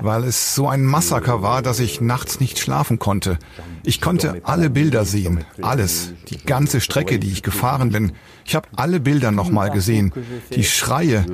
weil 0.00 0.24
es 0.24 0.54
so 0.54 0.68
ein 0.68 0.84
Massaker 0.84 1.42
war, 1.42 1.62
dass 1.62 1.80
ich 1.80 2.00
nachts 2.00 2.40
nicht 2.40 2.58
schlafen 2.58 2.98
konnte. 2.98 3.38
Ich 3.84 4.00
konnte 4.00 4.40
alle 4.44 4.70
Bilder 4.70 5.04
sehen, 5.04 5.44
alles, 5.62 6.12
die 6.28 6.38
ganze 6.38 6.80
Strecke, 6.80 7.18
die 7.18 7.30
ich 7.30 7.42
gefahren 7.42 7.90
bin. 7.90 8.12
Ich 8.44 8.54
habe 8.54 8.68
alle 8.76 9.00
Bilder 9.00 9.30
nochmal 9.30 9.70
gesehen, 9.70 10.12
die 10.54 10.64
Schreie. 10.64 11.26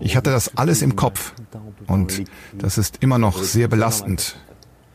Ich 0.00 0.16
hatte 0.16 0.30
das 0.30 0.56
alles 0.56 0.82
im 0.82 0.96
Kopf 0.96 1.34
und 1.86 2.24
das 2.52 2.78
ist 2.78 2.98
immer 3.00 3.18
noch 3.18 3.42
sehr 3.42 3.68
belastend. 3.68 4.36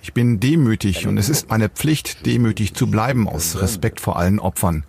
Ich 0.04 0.14
bin 0.14 0.40
demütig 0.40 1.06
und 1.06 1.18
es 1.18 1.30
ist 1.30 1.50
meine 1.50 1.70
Pflicht, 1.70 2.26
demütig 2.26 2.74
zu 2.74 2.90
bleiben 2.90 3.28
aus 3.28 3.62
Respekt 3.62 4.02
vor 4.02 4.18
allen 4.18 4.40
Opfern. 4.40 4.84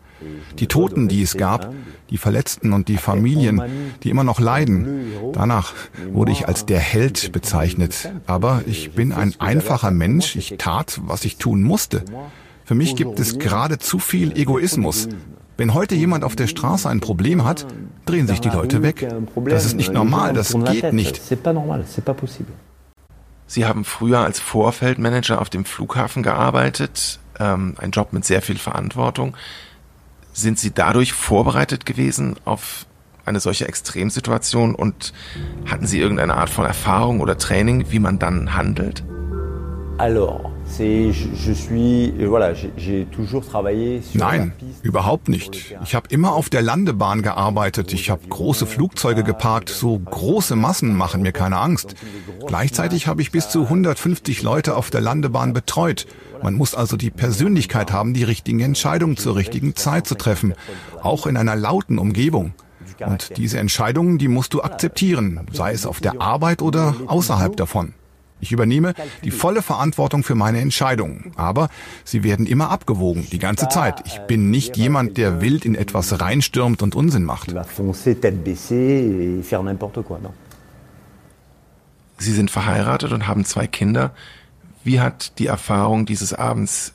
Die 0.59 0.67
Toten, 0.67 1.09
die 1.09 1.23
es 1.23 1.37
gab, 1.37 1.73
die 2.11 2.19
Verletzten 2.19 2.73
und 2.73 2.89
die 2.89 2.99
Familien, 2.99 3.63
die 4.03 4.11
immer 4.11 4.25
noch 4.25 4.41
leiden. 4.41 5.07
Danach 5.33 5.73
wurde 6.13 6.33
ich 6.33 6.49
als 6.49 6.67
der 6.67 6.81
Held 6.81 7.33
bezeichnet. 7.33 8.13
Aber 8.27 8.63
ich 8.67 8.93
bin 8.93 9.13
ein 9.13 9.35
einfacher 9.39 9.91
Mensch. 9.91 10.37
Ich 10.37 10.55
tat, 10.59 11.01
was 11.05 11.25
ich 11.25 11.37
tun 11.37 11.63
musste. 11.63 12.05
Für 12.65 12.75
mich 12.75 12.97
gibt 12.97 13.19
es 13.19 13.39
gerade 13.39 13.79
zu 13.79 13.99
viel 13.99 14.37
Egoismus. 14.37 15.09
Wenn 15.57 15.75
heute 15.75 15.95
jemand 15.95 16.25
auf 16.25 16.37
der 16.37 16.47
Straße 16.47 16.89
ein 16.89 17.01
Problem 17.01 17.45
hat, 17.45 17.67
drehen 18.07 18.27
sich 18.27 18.41
die 18.41 18.49
Leute 18.49 18.83
weg. 18.83 19.09
Das 19.45 19.65
ist 19.65 19.77
nicht 19.77 19.93
normal, 19.93 20.33
das 20.33 20.57
geht 20.65 20.93
nicht. 20.93 21.21
Sie 23.47 23.67
haben 23.67 23.85
früher 23.85 24.21
als 24.21 24.41
Vorfeldmanager 24.41 25.41
auf 25.41 25.51
dem 25.51 25.65
Flughafen 25.65 26.23
gearbeitet, 26.23 27.21
ähm, 27.39 27.75
ein 27.79 27.91
Job 27.91 28.13
mit 28.13 28.25
sehr 28.25 28.41
viel 28.41 28.57
Verantwortung. 28.57 29.37
Sind 30.33 30.59
Sie 30.59 30.73
dadurch 30.73 31.13
vorbereitet 31.13 31.87
gewesen 31.87 32.37
auf 32.45 32.87
eine 33.25 33.41
solche 33.41 33.69
Extremsituation 33.69 34.75
und 34.75 35.13
hatten 35.67 35.87
Sie 35.87 36.01
irgendeine 36.01 36.37
Art 36.37 36.51
von 36.51 36.65
Erfahrung 36.65 37.21
oder 37.21 37.39
Training, 37.39 37.87
wie 37.91 37.99
man 37.99 38.19
dann 38.19 38.55
handelt? 38.55 39.05
Nein, 44.15 44.53
überhaupt 44.83 45.29
nicht. 45.29 45.77
Ich 45.85 45.95
habe 45.95 46.09
immer 46.11 46.33
auf 46.33 46.49
der 46.49 46.63
Landebahn 46.63 47.23
gearbeitet. 47.23 47.93
Ich 47.93 48.11
habe 48.11 48.27
große 48.27 48.67
Flugzeuge 48.67 49.23
geparkt. 49.23 49.69
So 49.69 49.99
große 49.99 50.57
Massen 50.57 50.97
machen 50.97 51.23
mir 51.23 51.33
keine 51.33 51.59
Angst. 51.59 51.95
Gleichzeitig 52.47 53.07
habe 53.07 53.23
ich 53.23 53.31
bis 53.31 53.51
zu 53.51 53.65
150 53.65 54.43
Leute 54.43 54.77
auf 54.77 54.91
der 54.91 55.03
Landebahn 55.03 55.53
betreut. 55.53 56.07
Man 56.43 56.55
muss 56.55 56.75
also 56.75 56.97
die 56.97 57.11
Persönlichkeit 57.11 57.93
haben, 57.93 58.15
die 58.15 58.25
richtigen 58.25 58.61
Entscheidungen 58.61 59.17
zur 59.17 59.37
richtigen 59.37 59.77
Zeit 59.77 60.07
zu 60.07 60.15
treffen, 60.15 60.55
auch 61.03 61.27
in 61.27 61.37
einer 61.37 61.57
lauten 61.57 61.99
Umgebung. 61.99 62.55
Und 63.07 63.37
diese 63.37 63.59
Entscheidungen, 63.59 64.19
die 64.19 64.29
musst 64.29 64.55
du 64.55 64.63
akzeptieren, 64.63 65.41
sei 65.53 65.73
es 65.73 65.87
auf 65.87 66.01
der 66.01 66.21
Arbeit 66.21 66.63
oder 66.63 66.95
außerhalb 67.07 67.57
davon. 67.57 67.95
Ich 68.43 68.51
übernehme 68.51 68.95
die 69.23 69.31
volle 69.31 69.63
Verantwortung 69.63 70.25
für 70.25 70.35
meine 70.35 70.61
Entscheidungen, 70.61 71.33
aber 71.37 71.69
sie 72.05 72.25
werden 72.25 72.47
immer 72.47 72.71
abgewogen, 72.71 73.29
die 73.31 73.39
ganze 73.39 73.69
Zeit. 73.69 74.03
Ich 74.05 74.19
bin 74.27 74.51
nicht 74.51 74.77
jemand, 74.77 75.17
der 75.17 75.41
wild 75.41 75.65
in 75.65 75.77
etwas 75.77 76.21
reinstürmt 76.21 76.83
und 76.83 76.97
Unsinn 76.97 77.23
macht. 77.23 77.55
Sie 82.19 82.33
sind 82.33 82.51
verheiratet 82.51 83.13
und 83.13 83.29
haben 83.29 83.45
zwei 83.45 83.69
Kinder. 83.69 84.13
Wie 84.85 85.01
hat 85.01 85.39
die 85.39 85.47
Erfahrung 85.47 86.07
dieses 86.07 86.33
Abends 86.35 86.93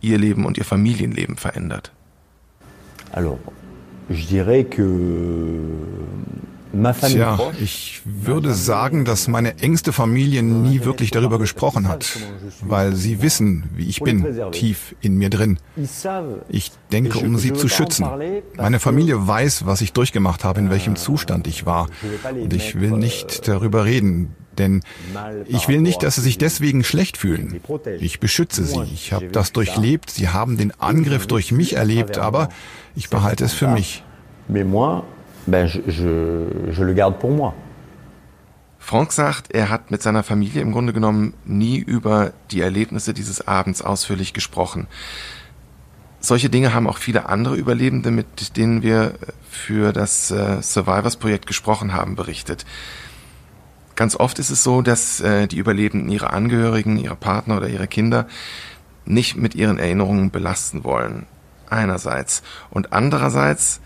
Ihr 0.00 0.18
Leben 0.18 0.44
und 0.44 0.58
Ihr 0.58 0.64
Familienleben 0.64 1.36
verändert? 1.36 1.92
Alors, 3.12 3.38
je 4.08 4.24
dirais 4.26 4.64
que 4.64 4.84
Tja, 7.00 7.38
ich 7.60 8.02
würde 8.04 8.54
sagen, 8.54 9.04
dass 9.04 9.28
meine 9.28 9.58
engste 9.58 9.92
Familie 9.92 10.42
nie 10.42 10.84
wirklich 10.84 11.10
darüber 11.10 11.38
gesprochen 11.38 11.88
hat, 11.88 12.18
weil 12.62 12.94
sie 12.94 13.22
wissen, 13.22 13.64
wie 13.74 13.86
ich 13.88 14.00
bin, 14.00 14.26
tief 14.52 14.94
in 15.00 15.16
mir 15.16 15.30
drin. 15.30 15.58
Ich 16.48 16.72
denke, 16.92 17.18
um 17.18 17.38
sie 17.38 17.52
zu 17.52 17.68
schützen. 17.68 18.06
Meine 18.56 18.80
Familie 18.80 19.26
weiß, 19.26 19.66
was 19.66 19.80
ich 19.80 19.92
durchgemacht 19.92 20.44
habe, 20.44 20.60
in 20.60 20.70
welchem 20.70 20.96
Zustand 20.96 21.46
ich 21.46 21.66
war. 21.66 21.88
Und 22.32 22.52
ich 22.52 22.80
will 22.80 22.92
nicht 22.92 23.48
darüber 23.48 23.84
reden, 23.84 24.34
denn 24.58 24.82
ich 25.46 25.68
will 25.68 25.80
nicht, 25.80 26.02
dass 26.02 26.16
sie 26.16 26.22
sich 26.22 26.38
deswegen 26.38 26.84
schlecht 26.84 27.16
fühlen. 27.16 27.60
Ich 28.00 28.20
beschütze 28.20 28.64
sie. 28.64 28.82
Ich 28.94 29.12
habe 29.12 29.28
das 29.28 29.52
durchlebt. 29.52 30.10
Sie 30.10 30.28
haben 30.28 30.56
den 30.56 30.72
Angriff 30.80 31.26
durch 31.26 31.52
mich 31.52 31.74
erlebt, 31.74 32.18
aber 32.18 32.48
ich 32.94 33.10
behalte 33.10 33.44
es 33.44 33.52
für 33.52 33.68
mich 33.68 34.02
ben 35.46 35.66
je, 35.66 35.80
je, 35.86 36.72
je 36.72 36.84
le 36.84 36.94
garde 36.94 37.18
pour 37.18 37.30
moi. 37.30 37.54
Frank 38.78 39.10
sagt, 39.10 39.50
er 39.52 39.68
hat 39.68 39.90
mit 39.90 40.02
seiner 40.02 40.22
Familie 40.22 40.62
im 40.62 40.70
Grunde 40.70 40.92
genommen 40.92 41.34
nie 41.44 41.78
über 41.78 42.32
die 42.52 42.60
Erlebnisse 42.60 43.14
dieses 43.14 43.48
Abends 43.48 43.82
ausführlich 43.82 44.32
gesprochen. 44.32 44.86
Solche 46.20 46.50
Dinge 46.50 46.72
haben 46.72 46.86
auch 46.86 46.98
viele 46.98 47.28
andere 47.28 47.56
Überlebende, 47.56 48.12
mit 48.12 48.56
denen 48.56 48.82
wir 48.82 49.14
für 49.50 49.92
das 49.92 50.30
äh, 50.30 50.62
Survivors-Projekt 50.62 51.46
gesprochen 51.46 51.94
haben, 51.94 52.14
berichtet. 52.14 52.64
Ganz 53.96 54.14
oft 54.14 54.38
ist 54.38 54.50
es 54.50 54.62
so, 54.62 54.82
dass 54.82 55.20
äh, 55.20 55.48
die 55.48 55.58
Überlebenden 55.58 56.08
ihre 56.08 56.30
Angehörigen, 56.30 56.96
ihre 56.96 57.16
Partner 57.16 57.56
oder 57.56 57.68
ihre 57.68 57.88
Kinder 57.88 58.28
nicht 59.04 59.36
mit 59.36 59.54
ihren 59.54 59.78
Erinnerungen 59.78 60.30
belasten 60.30 60.84
wollen. 60.84 61.26
Einerseits. 61.68 62.42
Und 62.70 62.92
andererseits 62.92 63.80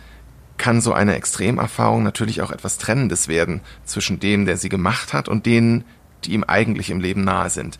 kann 0.60 0.82
so 0.82 0.92
eine 0.92 1.14
Extremerfahrung 1.16 2.02
natürlich 2.02 2.42
auch 2.42 2.50
etwas 2.50 2.76
Trennendes 2.76 3.28
werden 3.28 3.62
zwischen 3.86 4.20
dem, 4.20 4.44
der 4.44 4.58
sie 4.58 4.68
gemacht 4.68 5.14
hat 5.14 5.26
und 5.26 5.46
denen, 5.46 5.84
die 6.24 6.34
ihm 6.34 6.44
eigentlich 6.44 6.90
im 6.90 7.00
Leben 7.00 7.24
nahe 7.24 7.48
sind. 7.48 7.78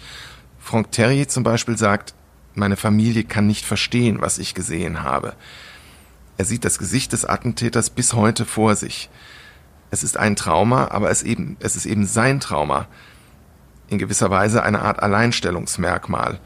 Franck 0.59 0.91
Terrier 0.91 1.29
zum 1.29 1.45
Beispiel 1.45 1.77
sagt, 1.77 2.15
meine 2.55 2.77
Familie 2.77 3.25
kann 3.25 3.47
nicht 3.47 3.67
verstehen, 3.67 4.23
was 4.23 4.39
ich 4.39 4.55
gesehen 4.55 5.03
habe. 5.03 5.35
Er 6.39 6.47
sieht 6.47 6.65
das 6.65 6.79
Gesicht 6.79 7.13
des 7.13 7.27
Attentäters 7.27 7.91
bis 7.91 8.15
heute 8.15 8.47
vor 8.47 8.75
sich. 8.75 9.11
Es 9.91 10.03
ist 10.03 10.17
ein 10.17 10.35
Trauma, 10.35 10.89
aber 10.91 11.11
es, 11.11 11.23
eben, 11.23 11.59
es 11.61 11.77
ist 11.77 11.85
eben 11.85 12.07
sein 12.07 12.41
Trauma. 12.41 12.87
In 13.89 13.99
gewisser 13.99 14.31
Weise 14.31 14.63
eine 14.63 14.81
Art 14.81 15.03
Alleinstellungsmerkmal. 15.03 16.41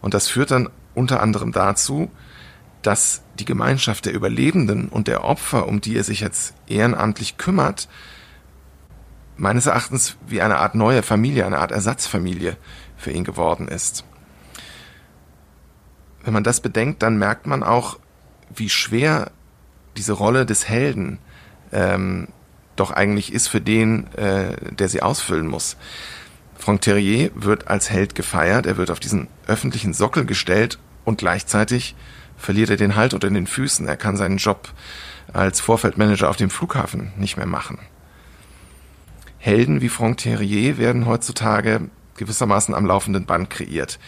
Und 0.00 0.14
das 0.14 0.28
führt 0.28 0.52
dann 0.52 0.70
unter 0.94 1.20
anderem 1.20 1.50
dazu, 1.50 2.08
dass 2.82 3.22
die 3.38 3.44
Gemeinschaft 3.44 4.06
der 4.06 4.12
Überlebenden 4.12 4.88
und 4.88 5.08
der 5.08 5.24
Opfer, 5.24 5.66
um 5.68 5.80
die 5.80 5.96
er 5.96 6.04
sich 6.04 6.20
jetzt 6.20 6.54
ehrenamtlich 6.66 7.38
kümmert, 7.38 7.88
meines 9.36 9.66
Erachtens 9.66 10.16
wie 10.26 10.42
eine 10.42 10.58
Art 10.58 10.74
neue 10.74 11.02
Familie, 11.02 11.46
eine 11.46 11.58
Art 11.58 11.72
Ersatzfamilie 11.72 12.56
für 12.96 13.10
ihn 13.10 13.24
geworden 13.24 13.68
ist. 13.68 14.04
Wenn 16.24 16.34
man 16.34 16.44
das 16.44 16.60
bedenkt, 16.60 17.02
dann 17.02 17.18
merkt 17.18 17.46
man 17.46 17.62
auch, 17.62 17.98
wie 18.54 18.68
schwer 18.68 19.30
diese 19.96 20.12
Rolle 20.12 20.46
des 20.46 20.68
Helden 20.68 21.18
ähm, 21.72 22.28
doch 22.76 22.90
eigentlich 22.90 23.32
ist 23.32 23.48
für 23.48 23.60
den, 23.60 24.12
äh, 24.14 24.56
der 24.72 24.88
sie 24.88 25.02
ausfüllen 25.02 25.46
muss. 25.46 25.76
Franck 26.56 26.82
Terrier 26.82 27.30
wird 27.34 27.68
als 27.68 27.90
Held 27.90 28.14
gefeiert, 28.14 28.66
er 28.66 28.76
wird 28.76 28.90
auf 28.90 29.00
diesen 29.00 29.28
öffentlichen 29.46 29.94
Sockel 29.94 30.24
gestellt 30.24 30.78
und 31.04 31.18
gleichzeitig 31.18 31.96
verliert 32.42 32.70
er 32.70 32.76
den 32.76 32.96
Halt 32.96 33.14
unter 33.14 33.30
den 33.30 33.46
Füßen. 33.46 33.86
Er 33.86 33.96
kann 33.96 34.16
seinen 34.16 34.36
Job 34.36 34.68
als 35.32 35.60
Vorfeldmanager 35.60 36.28
auf 36.28 36.36
dem 36.36 36.50
Flughafen 36.50 37.12
nicht 37.16 37.36
mehr 37.36 37.46
machen. 37.46 37.78
Helden 39.38 39.80
wie 39.80 39.88
Franck 39.88 40.18
Terrier 40.18 40.76
werden 40.76 41.06
heutzutage 41.06 41.88
gewissermaßen 42.16 42.74
am 42.74 42.86
laufenden 42.86 43.24
Band 43.24 43.48
kreiert. 43.48 43.98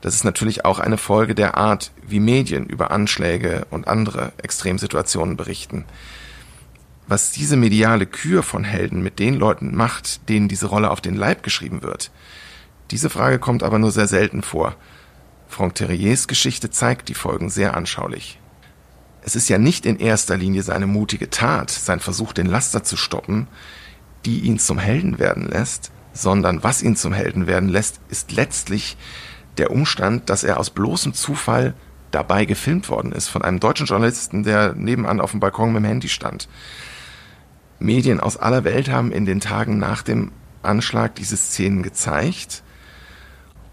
Das 0.00 0.14
ist 0.14 0.24
natürlich 0.24 0.64
auch 0.64 0.78
eine 0.78 0.98
Folge 0.98 1.34
der 1.34 1.56
Art, 1.56 1.92
wie 2.06 2.20
Medien 2.20 2.66
über 2.66 2.90
Anschläge 2.90 3.66
und 3.70 3.88
andere 3.88 4.32
Extremsituationen 4.42 5.36
berichten. 5.36 5.84
Was 7.08 7.30
diese 7.30 7.56
mediale 7.56 8.06
Kür 8.06 8.42
von 8.42 8.64
Helden 8.64 9.02
mit 9.02 9.18
den 9.18 9.34
Leuten 9.34 9.74
macht, 9.76 10.28
denen 10.28 10.48
diese 10.48 10.66
Rolle 10.66 10.90
auf 10.90 11.00
den 11.00 11.14
Leib 11.14 11.42
geschrieben 11.42 11.82
wird, 11.82 12.10
diese 12.90 13.10
Frage 13.10 13.38
kommt 13.38 13.62
aber 13.62 13.78
nur 13.78 13.90
sehr 13.90 14.06
selten 14.06 14.42
vor. 14.42 14.76
Franck 15.48 15.76
Terriers 15.76 16.28
Geschichte 16.28 16.70
zeigt 16.70 17.08
die 17.08 17.14
Folgen 17.14 17.50
sehr 17.50 17.76
anschaulich. 17.76 18.40
Es 19.22 19.34
ist 19.34 19.48
ja 19.48 19.58
nicht 19.58 19.86
in 19.86 19.98
erster 19.98 20.36
Linie 20.36 20.62
seine 20.62 20.86
mutige 20.86 21.30
Tat, 21.30 21.70
sein 21.70 22.00
Versuch, 22.00 22.32
den 22.32 22.46
Laster 22.46 22.84
zu 22.84 22.96
stoppen, 22.96 23.48
die 24.24 24.40
ihn 24.40 24.58
zum 24.58 24.78
Helden 24.78 25.18
werden 25.18 25.48
lässt, 25.48 25.90
sondern 26.12 26.62
was 26.62 26.82
ihn 26.82 26.96
zum 26.96 27.12
Helden 27.12 27.46
werden 27.46 27.68
lässt, 27.68 28.00
ist 28.08 28.32
letztlich 28.32 28.96
der 29.58 29.70
Umstand, 29.70 30.30
dass 30.30 30.44
er 30.44 30.58
aus 30.58 30.70
bloßem 30.70 31.14
Zufall 31.14 31.74
dabei 32.10 32.44
gefilmt 32.44 32.88
worden 32.88 33.12
ist 33.12 33.28
von 33.28 33.42
einem 33.42 33.60
deutschen 33.60 33.86
Journalisten, 33.86 34.42
der 34.42 34.74
nebenan 34.74 35.20
auf 35.20 35.32
dem 35.32 35.40
Balkon 35.40 35.72
mit 35.72 35.82
dem 35.82 35.86
Handy 35.86 36.08
stand. 36.08 36.48
Medien 37.78 38.20
aus 38.20 38.36
aller 38.36 38.64
Welt 38.64 38.88
haben 38.88 39.12
in 39.12 39.26
den 39.26 39.40
Tagen 39.40 39.78
nach 39.78 40.02
dem 40.02 40.32
Anschlag 40.62 41.14
diese 41.14 41.36
Szenen 41.36 41.82
gezeigt. 41.82 42.62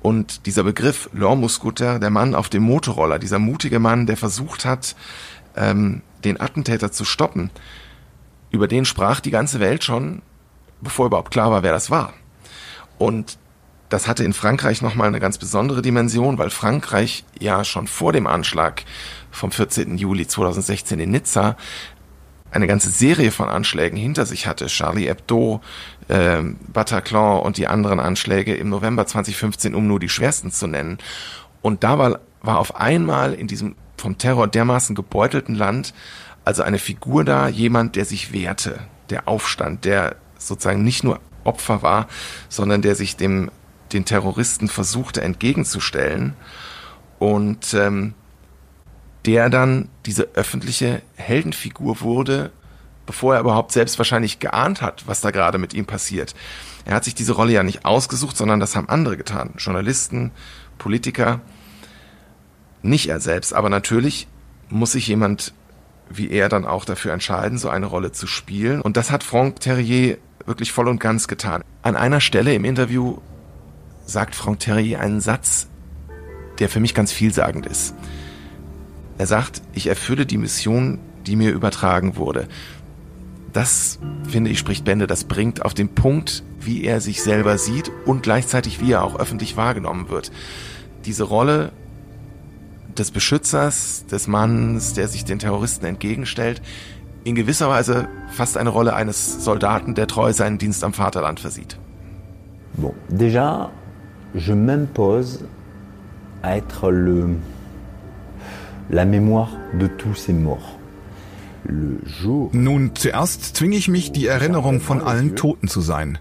Und 0.04 0.46
dieser 0.46 0.64
Begriff 0.64 1.10
Lormuskutter, 1.14 1.98
der 1.98 2.10
Mann 2.10 2.36
auf 2.36 2.50
dem 2.50 2.64
Motorroller, 2.64 3.20
dieser 3.20 3.40
mutige 3.40 3.80
Mann, 3.80 4.06
der 4.06 4.18
versucht 4.18 4.66
hat, 4.66 4.96
ähm, 5.56 6.02
den 6.26 6.40
Attentäter 6.40 6.92
zu 6.92 7.06
stoppen, 7.06 7.50
über 8.52 8.68
den 8.68 8.86
sprach 8.86 9.22
die 9.22 9.32
ganze 9.32 9.62
Welt 9.62 9.84
schon, 9.84 10.22
bevor 10.82 11.06
überhaupt 11.06 11.32
klar 11.32 11.52
war, 11.52 11.64
wer 11.64 11.72
das 11.72 11.90
war. 11.90 12.14
Und 12.98 13.38
das 13.88 14.08
hatte 14.08 14.24
in 14.26 14.34
Frankreich 14.34 14.82
nochmal 14.82 15.08
eine 15.08 15.22
ganz 15.22 15.38
besondere 15.38 15.82
Dimension, 15.82 16.38
weil 16.38 16.50
Frankreich 16.50 17.24
ja 17.40 17.64
schon 17.64 17.88
vor 17.88 18.12
dem 18.12 18.28
Anschlag 18.28 18.84
vom 19.32 19.52
14. 19.52 19.98
Juli 19.98 20.28
2016 20.28 21.00
in 21.00 21.12
Nizza 21.12 21.56
eine 22.54 22.68
ganze 22.68 22.90
Serie 22.90 23.32
von 23.32 23.50
Anschlägen 23.50 23.98
hinter 23.98 24.26
sich 24.26 24.48
hatte. 24.48 24.68
Charlie 24.68 25.08
Hebdo, 25.08 25.62
äh, 26.08 26.42
Bataclan 26.72 27.42
und 27.42 27.58
die 27.58 27.68
anderen 27.68 28.00
Anschläge 28.00 28.56
im 28.56 28.70
November 28.70 29.06
2015, 29.06 29.76
um 29.76 29.88
nur 29.88 30.00
die 30.00 30.10
schwersten 30.10 30.52
zu 30.52 30.68
nennen. 30.68 30.98
Und 31.62 31.84
da 31.84 31.98
war, 31.98 32.20
war 32.42 32.60
auf 32.60 32.76
einmal 32.76 33.34
in 33.34 33.48
diesem 33.48 33.76
vom 33.98 34.18
Terror 34.18 34.48
dermaßen 34.48 34.96
gebeutelten 34.96 35.56
Land 35.56 35.94
also 36.46 36.64
eine 36.64 36.80
Figur 36.80 37.24
da, 37.24 37.48
jemand, 37.48 37.96
der 37.96 38.06
sich 38.06 38.34
wehrte, 38.34 38.80
der 39.10 39.28
aufstand, 39.28 39.86
der 39.86 40.18
sozusagen 40.38 40.84
nicht 40.84 41.04
nur 41.04 41.20
Opfer 41.44 41.82
war, 41.82 42.08
sondern 42.50 42.82
der 42.82 42.96
sich 42.96 43.16
dem 43.16 43.50
den 43.92 44.06
Terroristen 44.06 44.70
versuchte 44.70 45.22
entgegenzustellen 45.22 46.34
und 47.20 47.76
ähm, 47.76 48.16
der 49.26 49.50
dann 49.50 49.90
diese 50.06 50.30
öffentliche 50.34 51.02
Heldenfigur 51.16 52.02
wurde, 52.02 52.52
bevor 53.06 53.36
er 53.36 53.42
überhaupt 53.42 53.72
selbst 53.72 53.98
wahrscheinlich 53.98 54.40
geahnt 54.40 54.82
hat, 54.82 55.08
was 55.08 55.22
da 55.22 55.32
gerade 55.32 55.58
mit 55.58 55.74
ihm 55.74 55.86
passiert. 55.86 56.36
Er 56.86 56.96
hat 56.96 57.04
sich 57.04 57.16
diese 57.16 57.34
Rolle 57.34 57.54
ja 57.54 57.64
nicht 57.64 57.86
ausgesucht, 57.86 58.36
sondern 58.36 58.60
das 58.60 58.76
haben 58.76 58.90
andere 58.90 59.18
getan. 59.18 59.54
Journalisten, 59.58 60.32
Politiker, 60.78 61.42
nicht 62.82 63.08
er 63.08 63.20
selbst. 63.20 63.54
Aber 63.54 63.70
natürlich 63.70 64.28
muss 64.70 64.94
sich 64.94 65.08
jemand 65.08 65.54
wie 66.10 66.30
er 66.30 66.50
dann 66.50 66.66
auch 66.66 66.86
dafür 66.86 67.14
entscheiden, 67.14 67.58
so 67.58 67.70
eine 67.70 67.86
Rolle 67.86 68.12
zu 68.12 68.28
spielen. 68.28 68.82
Und 68.82 68.98
das 68.98 69.12
hat 69.12 69.24
Franck 69.24 69.60
Terrier 69.60 70.18
wirklich 70.46 70.72
voll 70.72 70.88
und 70.88 71.00
ganz 71.00 71.28
getan. 71.28 71.64
An 71.82 71.96
einer 71.96 72.20
Stelle 72.20 72.54
im 72.54 72.66
Interview 72.66 73.18
sagt 74.06 74.36
Franck 74.36 74.60
Terrier 74.60 75.00
einen 75.00 75.22
Satz, 75.22 75.68
der 76.60 76.70
für 76.70 76.80
mich 76.80 76.94
ganz 76.94 77.12
vielsagend 77.12 77.66
ist. 77.66 77.96
Er 79.18 79.28
sagt, 79.28 79.62
ich 79.74 79.88
erfülle 79.88 80.26
die 80.26 80.38
Mission, 80.38 81.00
die 81.26 81.36
mir 81.36 81.52
übertragen 81.52 82.16
wurde. 82.18 82.48
Das, 83.54 84.00
finde 84.28 84.50
ich, 84.50 84.58
spricht 84.60 84.84
Bände, 84.84 85.06
das 85.06 85.26
bringt 85.26 85.64
auf 85.64 85.74
den 85.74 85.90
Punkt, 85.90 86.44
wie 86.60 86.84
er 86.84 87.02
sich 87.02 87.22
selber 87.22 87.58
sieht 87.58 87.92
und 88.06 88.24
gleichzeitig 88.24 88.82
wie 88.82 88.94
er 88.94 89.04
auch 89.04 89.20
öffentlich 89.20 89.56
wahrgenommen 89.58 90.10
wird. 90.10 90.32
Diese 91.06 91.24
Rolle 91.24 91.72
des 92.98 93.12
Beschützers, 93.12 94.06
des 94.08 94.28
Mannes, 94.28 94.94
der 94.94 95.08
sich 95.08 95.26
den 95.26 95.40
Terroristen 95.40 95.86
entgegenstellt, 95.86 96.62
in 97.24 97.36
gewisser 97.36 97.70
Weise 97.70 98.08
fast 98.32 98.58
eine 98.58 98.70
Rolle 98.70 98.96
eines 98.96 99.44
Soldaten, 99.44 99.96
der 99.96 100.08
treu 100.08 100.34
seinen 100.34 100.58
Dienst 100.58 100.84
am 100.84 100.94
Vaterland 100.94 101.40
versieht. 101.40 101.78
Bon, 102.76 102.94
déjà, 103.10 103.70
je 104.34 104.54
m'impose 104.54 105.46
à 106.42 106.58
être 106.58 106.90
le, 106.92 107.36
la 108.90 109.06
mémoire 109.06 109.50
de 109.80 109.88
tous 109.88 110.16
ces 110.16 110.34
morts. 110.34 110.78
Nun, 112.52 112.92
zuerst 112.94 113.56
zwinge 113.56 113.78
ich 113.78 113.88
mich, 113.88 114.12
die 114.12 114.28
Erinnerung 114.28 114.82
von 114.82 115.02
allen 115.02 115.36
Toten 115.38 115.70
zu 115.70 115.80
sein. 115.80 116.18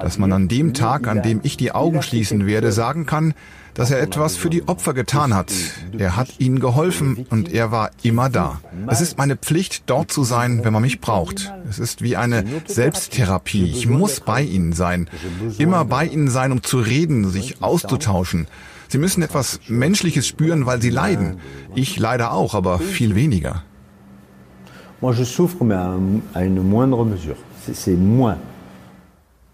Dass 0.00 0.18
man 0.18 0.32
an 0.32 0.48
dem 0.48 0.74
Tag, 0.74 1.08
an 1.08 1.22
dem 1.22 1.40
ich 1.42 1.56
die 1.56 1.72
Augen 1.72 2.02
schließen 2.02 2.46
werde, 2.46 2.72
sagen 2.72 3.06
kann, 3.06 3.32
dass 3.74 3.90
er 3.90 4.02
etwas 4.02 4.36
für 4.36 4.50
die 4.50 4.68
Opfer 4.68 4.92
getan 4.92 5.34
hat. 5.34 5.50
Er 5.96 6.16
hat 6.16 6.28
ihnen 6.38 6.60
geholfen 6.60 7.26
und 7.30 7.52
er 7.52 7.70
war 7.70 7.90
immer 8.02 8.28
da. 8.28 8.60
Es 8.86 9.00
ist 9.00 9.16
meine 9.16 9.36
Pflicht, 9.36 9.84
dort 9.86 10.12
zu 10.12 10.24
sein, 10.24 10.62
wenn 10.62 10.74
man 10.74 10.82
mich 10.82 11.00
braucht. 11.00 11.52
Es 11.68 11.78
ist 11.78 12.02
wie 12.02 12.16
eine 12.16 12.44
Selbsttherapie. 12.66 13.64
Ich 13.64 13.86
muss 13.86 14.20
bei 14.20 14.42
ihnen 14.42 14.74
sein. 14.74 15.08
Immer 15.56 15.86
bei 15.86 16.04
ihnen 16.04 16.28
sein, 16.28 16.52
um 16.52 16.62
zu 16.62 16.80
reden, 16.80 17.30
sich 17.30 17.62
auszutauschen. 17.62 18.46
Sie 18.92 18.98
müssen 18.98 19.22
etwas 19.22 19.58
Menschliches 19.68 20.28
spüren, 20.28 20.66
weil 20.66 20.82
sie 20.82 20.90
leiden. 20.90 21.40
Ich 21.74 21.98
leide 21.98 22.30
auch, 22.30 22.52
aber 22.52 22.78
viel 22.78 23.14
weniger. 23.14 23.62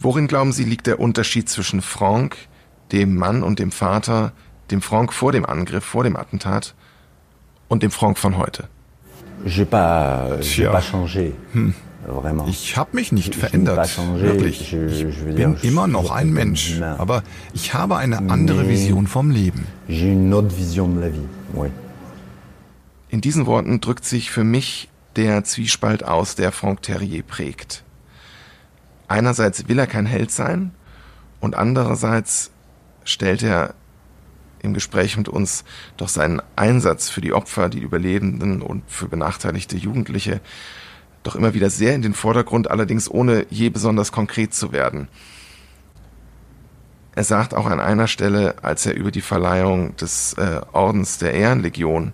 Worin 0.00 0.26
glauben 0.26 0.50
Sie 0.50 0.64
liegt 0.64 0.88
der 0.88 0.98
Unterschied 0.98 1.48
zwischen 1.48 1.82
Franck, 1.82 2.36
dem 2.90 3.14
Mann 3.14 3.44
und 3.44 3.60
dem 3.60 3.70
Vater, 3.70 4.32
dem 4.72 4.82
Franck 4.82 5.12
vor 5.12 5.30
dem 5.30 5.46
Angriff, 5.46 5.84
vor 5.84 6.02
dem 6.02 6.16
Attentat 6.16 6.74
und 7.68 7.84
dem 7.84 7.92
Franck 7.92 8.18
von 8.18 8.38
heute? 8.38 8.66
Changé. 10.80 11.30
Hm. 11.52 11.74
Ich 12.46 12.76
habe 12.76 12.90
mich 12.94 13.12
nicht 13.12 13.34
verändert, 13.34 13.98
wirklich. 14.16 14.72
Ich 14.72 15.24
bin 15.34 15.56
immer 15.62 15.86
noch 15.86 16.10
ein 16.10 16.32
Mensch, 16.32 16.80
aber 16.80 17.22
ich 17.52 17.74
habe 17.74 17.96
eine 17.96 18.18
andere 18.18 18.68
Vision 18.68 19.06
vom 19.06 19.30
Leben. 19.30 19.66
In 23.08 23.20
diesen 23.20 23.46
Worten 23.46 23.80
drückt 23.80 24.04
sich 24.04 24.30
für 24.30 24.44
mich 24.44 24.88
der 25.16 25.44
Zwiespalt 25.44 26.04
aus, 26.04 26.34
der 26.34 26.52
Franck 26.52 26.82
Terrier 26.82 27.22
prägt. 27.22 27.82
Einerseits 29.08 29.68
will 29.68 29.78
er 29.78 29.86
kein 29.86 30.06
Held 30.06 30.30
sein 30.30 30.72
und 31.40 31.54
andererseits 31.56 32.50
stellt 33.04 33.42
er 33.42 33.74
im 34.60 34.74
Gespräch 34.74 35.16
mit 35.16 35.28
uns 35.28 35.64
doch 35.96 36.08
seinen 36.08 36.42
Einsatz 36.56 37.08
für 37.08 37.20
die 37.20 37.32
Opfer, 37.32 37.68
die 37.68 37.80
Überlebenden 37.80 38.60
und 38.60 38.82
für 38.88 39.08
benachteiligte 39.08 39.76
Jugendliche 39.76 40.40
doch 41.28 41.36
immer 41.36 41.54
wieder 41.54 41.68
sehr 41.68 41.94
in 41.94 42.02
den 42.02 42.14
Vordergrund, 42.14 42.70
allerdings 42.70 43.10
ohne 43.10 43.46
je 43.50 43.68
besonders 43.68 44.12
konkret 44.12 44.54
zu 44.54 44.72
werden. 44.72 45.08
Er 47.14 47.24
sagt 47.24 47.52
auch 47.52 47.66
an 47.66 47.80
einer 47.80 48.06
Stelle, 48.06 48.56
als 48.62 48.86
er 48.86 48.94
über 48.94 49.10
die 49.10 49.20
Verleihung 49.20 49.94
des 49.96 50.34
äh, 50.34 50.60
Ordens 50.72 51.18
der 51.18 51.34
Ehrenlegion 51.34 52.12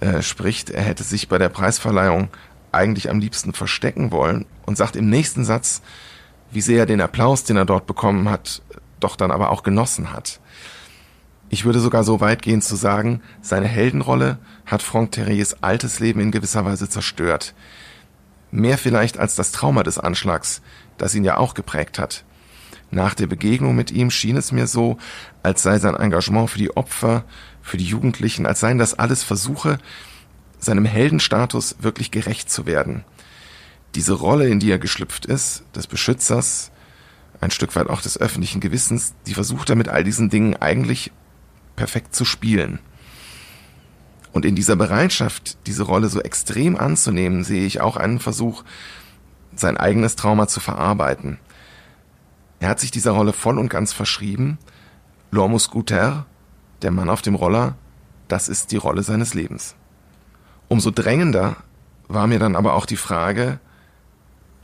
äh, 0.00 0.20
spricht, 0.20 0.68
er 0.68 0.82
hätte 0.82 1.02
sich 1.02 1.28
bei 1.28 1.38
der 1.38 1.48
Preisverleihung 1.48 2.28
eigentlich 2.72 3.08
am 3.08 3.20
liebsten 3.20 3.52
verstecken 3.52 4.10
wollen 4.10 4.44
und 4.66 4.76
sagt 4.76 4.96
im 4.96 5.08
nächsten 5.08 5.44
Satz, 5.44 5.80
wie 6.50 6.60
sehr 6.60 6.80
er 6.80 6.86
den 6.86 7.00
Applaus, 7.00 7.44
den 7.44 7.56
er 7.56 7.64
dort 7.64 7.86
bekommen 7.86 8.28
hat, 8.28 8.62
doch 9.00 9.16
dann 9.16 9.30
aber 9.30 9.50
auch 9.50 9.62
genossen 9.62 10.12
hat. 10.12 10.40
Ich 11.48 11.64
würde 11.64 11.80
sogar 11.80 12.04
so 12.04 12.20
weit 12.20 12.42
gehen 12.42 12.62
zu 12.62 12.76
sagen, 12.76 13.22
seine 13.40 13.68
Heldenrolle 13.68 14.38
hat 14.66 14.82
Franck 14.82 15.12
Terriers 15.12 15.62
altes 15.62 16.00
Leben 16.00 16.20
in 16.20 16.30
gewisser 16.30 16.64
Weise 16.64 16.88
zerstört. 16.88 17.54
Mehr 18.52 18.76
vielleicht 18.78 19.18
als 19.18 19.34
das 19.34 19.50
Trauma 19.50 19.82
des 19.82 19.98
Anschlags, 19.98 20.60
das 20.98 21.14
ihn 21.14 21.24
ja 21.24 21.38
auch 21.38 21.54
geprägt 21.54 21.98
hat. 21.98 22.24
Nach 22.90 23.14
der 23.14 23.26
Begegnung 23.26 23.74
mit 23.74 23.90
ihm 23.90 24.10
schien 24.10 24.36
es 24.36 24.52
mir 24.52 24.66
so, 24.66 24.98
als 25.42 25.62
sei 25.62 25.78
sein 25.78 25.96
Engagement 25.96 26.50
für 26.50 26.58
die 26.58 26.76
Opfer, 26.76 27.24
für 27.62 27.78
die 27.78 27.86
Jugendlichen, 27.86 28.44
als 28.44 28.60
seien 28.60 28.76
das 28.76 28.92
alles 28.98 29.22
Versuche, 29.22 29.78
seinem 30.58 30.84
Heldenstatus 30.84 31.76
wirklich 31.80 32.10
gerecht 32.10 32.50
zu 32.50 32.66
werden. 32.66 33.04
Diese 33.94 34.12
Rolle, 34.12 34.48
in 34.48 34.60
die 34.60 34.70
er 34.70 34.78
geschlüpft 34.78 35.24
ist, 35.24 35.64
des 35.74 35.86
Beschützers, 35.86 36.70
ein 37.40 37.50
Stück 37.50 37.74
weit 37.74 37.88
auch 37.88 38.02
des 38.02 38.20
öffentlichen 38.20 38.60
Gewissens, 38.60 39.14
die 39.26 39.34
versucht 39.34 39.70
er 39.70 39.76
mit 39.76 39.88
all 39.88 40.04
diesen 40.04 40.28
Dingen 40.28 40.56
eigentlich 40.56 41.10
perfekt 41.74 42.14
zu 42.14 42.26
spielen. 42.26 42.80
Und 44.32 44.44
in 44.44 44.54
dieser 44.54 44.76
Bereitschaft, 44.76 45.58
diese 45.66 45.82
Rolle 45.82 46.08
so 46.08 46.20
extrem 46.20 46.76
anzunehmen, 46.76 47.44
sehe 47.44 47.66
ich 47.66 47.80
auch 47.80 47.96
einen 47.96 48.18
Versuch, 48.18 48.64
sein 49.54 49.76
eigenes 49.76 50.16
Trauma 50.16 50.48
zu 50.48 50.60
verarbeiten. 50.60 51.38
Er 52.60 52.68
hat 52.68 52.80
sich 52.80 52.90
dieser 52.90 53.10
Rolle 53.10 53.32
voll 53.32 53.58
und 53.58 53.68
ganz 53.68 53.92
verschrieben. 53.92 54.58
L'homme 55.32 55.58
scooter, 55.58 56.26
der 56.80 56.90
Mann 56.90 57.10
auf 57.10 57.20
dem 57.20 57.34
Roller, 57.34 57.74
das 58.28 58.48
ist 58.48 58.72
die 58.72 58.76
Rolle 58.76 59.02
seines 59.02 59.34
Lebens. 59.34 59.74
Umso 60.68 60.90
drängender 60.90 61.56
war 62.08 62.26
mir 62.26 62.38
dann 62.38 62.56
aber 62.56 62.74
auch 62.74 62.86
die 62.86 62.96
Frage, 62.96 63.58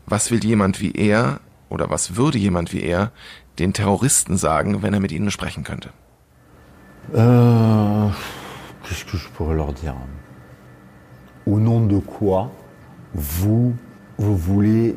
was 0.07 0.31
will 0.31 0.42
jemand 0.42 0.81
wie 0.81 0.92
er 0.92 1.40
oder 1.68 1.90
was 1.90 2.16
würde 2.16 2.38
jemand 2.38 2.72
wie 2.72 2.83
er 2.83 3.12
den 3.59 3.74
Terroristen 3.74 4.37
sagen, 4.37 4.83
wenn 4.83 4.94
er 4.94 5.00
mit 5.00 5.12
ihnen 5.12 5.31
sprechen 5.31 5.64
könnte? 5.64 5.90
Euh, 7.12 8.11
Qu'est-ce 8.88 9.05
que 9.05 9.18
je 9.18 9.29
pourrais 9.29 9.55
leur 9.55 9.72
dire 9.74 9.94
Au 11.46 11.59
nom 11.61 11.85
de 11.85 11.98
quoi 11.98 12.51
vous, 13.14 13.74
vous 14.16 14.37
voulez 14.37 14.96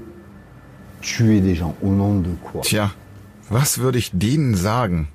tuer 1.01 1.41
des 1.41 1.55
gens 1.55 1.75
Au 1.81 1.89
nom 1.89 2.19
de 2.19 2.31
quoi 2.41 2.61
Tja, 2.61 2.91
was 3.49 3.79
würde 3.79 3.97
ich 3.97 4.11
denen 4.13 4.55
sagen? 4.55 5.09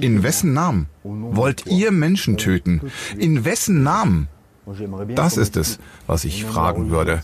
In 0.00 0.24
wessen 0.24 0.54
Namen? 0.54 0.86
Wollt 1.04 1.66
ihr 1.66 1.92
Menschen 1.92 2.36
töten? 2.36 2.80
In 3.16 3.44
wessen 3.44 3.82
Namen? 3.84 4.28
Das 5.14 5.36
ist 5.36 5.56
es, 5.56 5.78
was 6.08 6.24
ich 6.24 6.44
fragen 6.44 6.90
würde. 6.90 7.22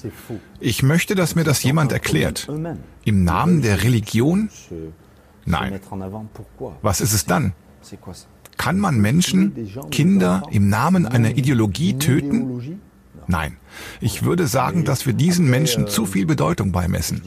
Ich 0.60 0.84
möchte, 0.84 1.16
dass 1.16 1.34
mir 1.34 1.42
das 1.42 1.64
jemand 1.64 1.90
erklärt. 1.90 2.48
Im 3.04 3.24
Namen 3.24 3.62
der 3.62 3.82
Religion? 3.82 4.48
Nein. 5.44 5.80
Was 6.82 7.00
ist 7.00 7.12
es 7.12 7.26
dann? 7.26 7.54
Kann 8.62 8.78
man 8.78 9.00
Menschen, 9.00 9.52
Kinder 9.90 10.44
im 10.52 10.68
Namen 10.68 11.04
einer 11.04 11.36
Ideologie 11.36 11.98
töten? 11.98 12.78
Nein. 13.26 13.56
Ich 14.00 14.22
würde 14.22 14.46
sagen, 14.46 14.84
dass 14.84 15.04
wir 15.04 15.14
diesen 15.14 15.50
Menschen 15.50 15.88
zu 15.88 16.06
viel 16.06 16.26
Bedeutung 16.26 16.70
beimessen. 16.70 17.22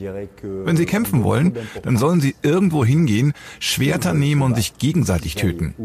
Wenn 0.63 0.77
sie 0.77 0.85
kämpfen 0.85 1.23
wollen, 1.23 1.57
dann 1.83 1.97
sollen 1.97 2.21
sie 2.21 2.35
irgendwo 2.41 2.85
hingehen, 2.85 3.33
Schwerter 3.59 4.13
nehmen 4.13 4.43
und 4.43 4.55
sich 4.55 4.77
gegenseitig 4.77 5.35
töten. 5.35 5.75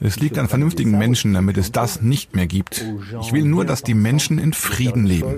Es 0.00 0.18
liegt 0.18 0.36
an 0.36 0.48
vernünftigen 0.48 0.98
Menschen, 0.98 1.32
damit 1.32 1.58
es 1.58 1.70
das 1.70 2.02
nicht 2.02 2.34
mehr 2.34 2.48
gibt. 2.48 2.84
Ich 3.20 3.32
will 3.32 3.44
nur, 3.44 3.64
dass 3.64 3.84
die 3.84 3.94
Menschen 3.94 4.40
in 4.40 4.52
Frieden 4.52 5.06
leben. 5.06 5.36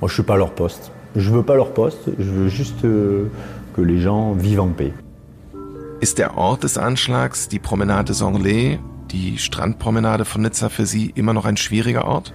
Moi, 0.00 0.08
je 0.08 0.14
suis 0.14 0.24
leur 0.26 0.54
poste. 0.54 0.90
Je 1.14 1.30
veux 1.30 1.44
pas 1.44 1.54
leur 1.54 1.72
poste. 1.72 2.10
Je 2.18 2.30
veux 2.30 2.48
juste 2.48 2.84
euh, 2.84 3.30
que 3.76 3.80
les 3.80 4.00
gens 4.00 4.32
vivent 4.34 4.60
en 4.60 4.72
paix. 4.72 4.92
Ist 6.04 6.18
der 6.18 6.36
Ort 6.36 6.64
des 6.64 6.76
Anschlags, 6.76 7.48
die 7.48 7.58
Promenade 7.58 8.08
des 8.08 8.20
Anglais, 8.20 8.78
die 9.10 9.38
Strandpromenade 9.38 10.26
von 10.26 10.42
Nizza 10.42 10.68
für 10.68 10.84
Sie 10.84 11.08
immer 11.14 11.32
noch 11.32 11.46
ein 11.46 11.56
schwieriger 11.56 12.04
Ort? 12.04 12.34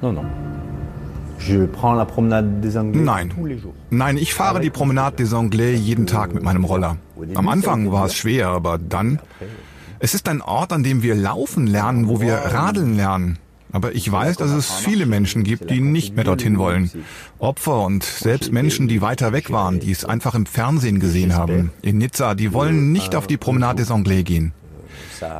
Non, 0.00 0.14
non. 0.14 0.26
Nein. 3.04 3.32
Nein, 3.90 4.16
ich 4.16 4.32
fahre 4.32 4.60
die 4.60 4.70
Promenade 4.70 5.16
des 5.16 5.34
Anglais 5.34 5.74
jeden 5.74 6.06
Tag 6.06 6.34
mit 6.34 6.44
meinem 6.44 6.62
Roller. 6.62 6.98
Am 7.34 7.48
Anfang 7.48 7.90
war 7.90 8.06
es 8.06 8.14
schwer, 8.14 8.50
aber 8.50 8.78
dann. 8.78 9.18
Es 9.98 10.14
ist 10.14 10.28
ein 10.28 10.40
Ort, 10.40 10.72
an 10.72 10.84
dem 10.84 11.02
wir 11.02 11.16
laufen 11.16 11.66
lernen, 11.66 12.06
wo 12.06 12.20
wir 12.20 12.34
radeln 12.34 12.94
lernen. 12.94 13.38
Aber 13.72 13.94
ich 13.94 14.10
weiß, 14.12 14.36
dass 14.36 14.50
es 14.50 14.70
viele 14.70 15.06
Menschen 15.06 15.44
gibt, 15.44 15.70
die 15.70 15.80
nicht 15.80 16.14
mehr 16.14 16.24
dorthin 16.24 16.58
wollen. 16.58 16.90
Opfer 17.38 17.84
und 17.84 18.04
selbst 18.04 18.52
Menschen, 18.52 18.86
die 18.86 19.00
weiter 19.00 19.32
weg 19.32 19.50
waren, 19.50 19.80
die 19.80 19.90
es 19.90 20.04
einfach 20.04 20.34
im 20.34 20.46
Fernsehen 20.46 21.00
gesehen 21.00 21.34
haben. 21.34 21.70
In 21.80 21.98
Nizza, 21.98 22.34
die 22.34 22.52
wollen 22.52 22.92
nicht 22.92 23.16
auf 23.16 23.26
die 23.26 23.38
Promenade 23.38 23.82
des 23.82 23.90
Anglais 23.90 24.22
gehen. 24.22 24.52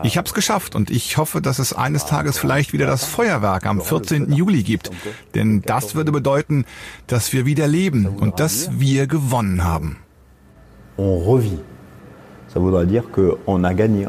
Ich 0.03 0.17
habe 0.17 0.27
es 0.27 0.35
geschafft 0.35 0.75
und 0.75 0.91
ich 0.91 1.17
hoffe, 1.17 1.41
dass 1.43 1.59
es 1.59 1.73
eines 1.73 2.07
Tages 2.07 2.39
vielleicht 2.39 2.73
wieder 2.73 2.87
das 2.87 3.05
Feuerwerk 3.05 3.67
am 3.67 3.81
14. 3.81 4.33
Juli 4.33 4.63
gibt. 4.63 4.91
Denn 5.35 5.61
das 5.63 5.95
würde 5.95 6.13
bedeuten, 6.13 6.65
dass 7.07 7.33
wir 7.33 7.47
wieder 7.47 7.67
leben 7.67 8.07
und 8.07 8.41
dass 8.41 8.71
wir 8.79 9.07
gewonnen 9.07 9.65
haben. 9.65 9.99
On 10.99 11.23
revit. 11.25 11.59
Ça 12.53 12.61
voudra 12.61 12.85
dire 12.85 13.05
qu'on 13.11 13.65
a 13.65 13.73
gagné. 13.73 14.09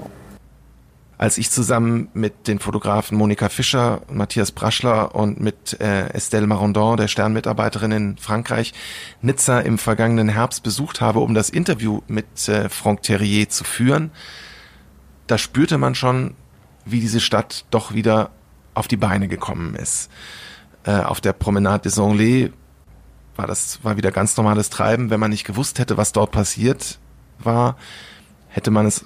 Als 1.24 1.38
ich 1.38 1.50
zusammen 1.52 2.10
mit 2.14 2.50
den 2.50 2.60
Fotografen 2.60 3.18
Monika 3.18 3.48
Fischer, 3.48 4.02
Matthias 4.12 4.52
Braschler 4.52 5.16
und 5.16 5.40
mit 5.40 5.80
äh, 5.80 6.10
Estelle 6.10 6.48
Marondon, 6.48 6.98
der 6.98 7.08
Sternmitarbeiterin 7.08 7.94
in 7.94 8.18
Frankreich, 8.18 8.74
Nizza 9.22 9.62
im 9.62 9.78
vergangenen 9.78 10.28
Herbst 10.28 10.64
besucht 10.64 11.00
habe, 11.00 11.20
um 11.20 11.34
das 11.34 11.50
Interview 11.50 12.02
mit 12.10 12.50
äh, 12.50 12.68
Franck 12.68 13.04
Terrier 13.04 13.48
zu 13.48 13.64
führen, 13.64 14.12
da 15.28 15.38
spürte 15.38 15.78
man 15.78 15.96
schon, 15.96 16.36
wie 16.84 17.00
diese 17.00 17.22
Stadt 17.22 17.64
doch 17.72 17.94
wieder 17.94 18.32
auf 18.74 18.90
die 18.90 18.98
Beine 18.98 19.30
gekommen 19.30 19.76
ist. 19.76 20.12
Äh, 20.84 20.92
auf 20.92 21.22
der 21.22 21.32
Promenade 21.32 21.84
des 21.84 21.98
Anglais 22.00 22.50
war 23.38 23.48
das 23.48 23.82
war 23.82 23.96
wieder 23.96 24.12
ganz 24.12 24.36
normales 24.36 24.70
Treiben. 24.70 25.10
Wenn 25.10 25.22
man 25.22 25.32
nicht 25.32 25.46
gewusst 25.46 25.80
hätte, 25.80 25.96
was 25.96 26.12
dort 26.12 26.32
passiert 26.32 27.00
war, 27.40 27.78
hätte 28.50 28.72
man 28.72 28.86
es 28.86 29.06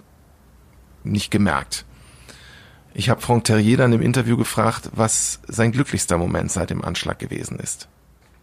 nicht 1.04 1.30
gemerkt. 1.30 1.86
Ich 3.00 3.12
habe 3.12 3.22
Franck 3.22 3.44
Terrier 3.44 3.78
dann 3.78 3.94
im 3.94 4.02
Interview 4.02 4.38
gefragt, 4.38 4.90
was 4.96 5.40
sein 5.48 5.72
glücklichster 5.72 6.18
Moment 6.18 6.52
seit 6.52 6.72
dem 6.72 6.84
Anschlag 6.84 7.20
gewesen 7.20 7.60
ist. 7.60 7.88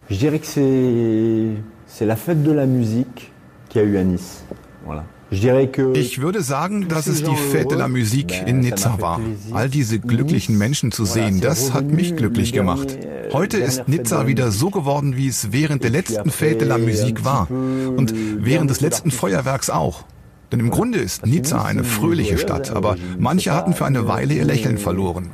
Je 0.07 0.17
dirais 0.17 0.39
que 0.39 1.57
c'est 1.87 2.05
la 2.05 2.15
fête 2.15 2.41
de 2.41 2.53
la 2.53 2.65
musique 2.65 3.33
qui 3.67 3.79
a 3.79 3.83
eu 3.83 3.97
à 3.97 4.03
Nice. 4.05 4.45
Voilà. 4.85 5.03
Ich 5.31 6.21
würde 6.21 6.41
sagen, 6.41 6.87
dass 6.87 7.07
es 7.07 7.23
die 7.23 7.35
Fête 7.35 7.69
de 7.69 7.75
la 7.75 7.89
Musique 7.89 8.43
in 8.45 8.59
Nizza 8.59 9.01
war. 9.01 9.19
All 9.51 9.69
diese 9.69 9.99
glücklichen 9.99 10.57
Menschen 10.57 10.91
zu 10.93 11.03
sehen, 11.03 11.41
das 11.41 11.73
hat 11.73 11.85
mich 11.85 12.15
glücklich 12.15 12.53
gemacht. 12.53 12.97
Heute 13.33 13.57
ist 13.57 13.89
Nizza 13.89 14.27
wieder 14.27 14.51
so 14.51 14.69
geworden, 14.69 15.17
wie 15.17 15.27
es 15.27 15.51
während 15.51 15.83
der 15.83 15.89
letzten 15.89 16.29
Fête 16.29 16.59
de 16.59 16.67
la 16.67 16.77
Musique 16.77 17.25
war 17.25 17.49
und 17.49 18.13
während 18.37 18.69
des 18.69 18.79
letzten 18.79 19.11
Feuerwerks 19.11 19.69
auch. 19.69 20.05
Denn 20.51 20.59
im 20.59 20.69
Grunde 20.69 20.99
ist 20.99 21.25
Nizza 21.25 21.63
eine 21.63 21.83
fröhliche 21.83 22.37
Stadt, 22.37 22.71
aber 22.71 22.97
manche 23.17 23.53
hatten 23.53 23.73
für 23.73 23.85
eine 23.85 24.07
Weile 24.07 24.33
ihr 24.33 24.45
Lächeln 24.45 24.77
verloren. 24.77 25.29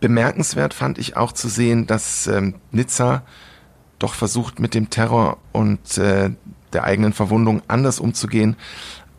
Bemerkenswert 0.00 0.74
fand 0.74 0.98
ich 0.98 1.16
auch 1.16 1.32
zu 1.32 1.48
sehen, 1.48 1.86
dass 1.86 2.26
ähm, 2.26 2.54
Nizza 2.70 3.22
doch 3.98 4.14
versucht, 4.14 4.58
mit 4.58 4.74
dem 4.74 4.90
Terror 4.90 5.38
und 5.52 5.96
äh, 5.98 6.30
der 6.72 6.84
eigenen 6.84 7.12
Verwundung 7.12 7.62
anders 7.68 8.00
umzugehen 8.00 8.56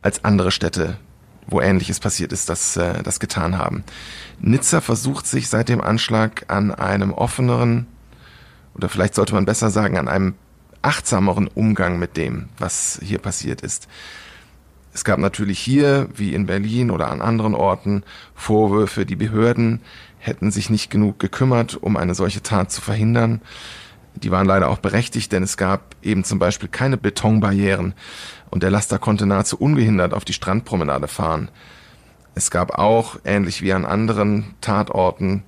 als 0.02 0.26
andere 0.26 0.52
Städte, 0.52 0.98
wo 1.48 1.62
Ähnliches 1.62 2.00
passiert 2.00 2.34
ist, 2.34 2.50
das, 2.50 2.76
äh, 2.76 3.02
das 3.02 3.20
getan 3.20 3.58
haben. 3.58 3.84
Nizza 4.42 4.82
versucht 4.82 5.26
sich 5.26 5.48
seit 5.48 5.70
dem 5.70 5.80
Anschlag 5.80 6.46
an 6.50 6.72
einem 6.74 7.14
offeneren, 7.14 7.88
oder 8.76 8.90
vielleicht 8.90 9.16
sollte 9.16 9.36
man 9.36 9.46
besser 9.46 9.70
sagen, 9.70 9.98
an 9.98 10.08
einem 10.08 10.36
achtsameren 10.84 11.48
Umgang 11.48 11.98
mit 11.98 12.18
dem, 12.18 12.50
was 12.60 13.00
hier 13.04 13.20
passiert 13.20 13.62
ist. 13.62 13.88
Es 14.94 15.04
gab 15.04 15.18
natürlich 15.18 15.60
hier, 15.60 16.08
wie 16.16 16.36
in 16.36 16.46
Berlin 16.46 16.92
oder 16.92 17.10
an 17.10 17.22
anderen 17.22 17.56
Orten, 17.56 18.04
Vorwürfe, 18.36 19.06
die 19.08 19.16
Behörden 19.16 19.82
hätten 20.20 20.52
sich 20.52 20.70
nicht 20.70 20.92
genug 20.92 21.20
gekümmert, 21.20 21.76
um 21.82 21.98
eine 21.98 22.14
solche 22.14 22.44
Tat 22.44 22.72
zu 22.72 22.80
verhindern. 22.80 23.42
Die 24.16 24.30
waren 24.30 24.46
leider 24.46 24.70
auch 24.70 24.78
berechtigt, 24.78 25.32
denn 25.32 25.42
es 25.42 25.58
gab 25.58 25.96
eben 26.04 26.24
zum 26.24 26.38
Beispiel 26.38 26.70
keine 26.70 26.98
Betonbarrieren 26.98 27.96
und 28.52 28.62
der 28.62 28.70
Laster 28.70 29.00
konnte 29.00 29.26
nahezu 29.26 29.58
ungehindert 29.58 30.14
auf 30.14 30.26
die 30.26 30.34
Strandpromenade 30.34 31.08
fahren. 31.08 31.50
Es 32.36 32.52
gab 32.52 32.78
auch, 32.78 33.18
ähnlich 33.26 33.62
wie 33.64 33.74
an 33.74 33.86
anderen 33.86 34.54
Tatorten, 34.62 35.44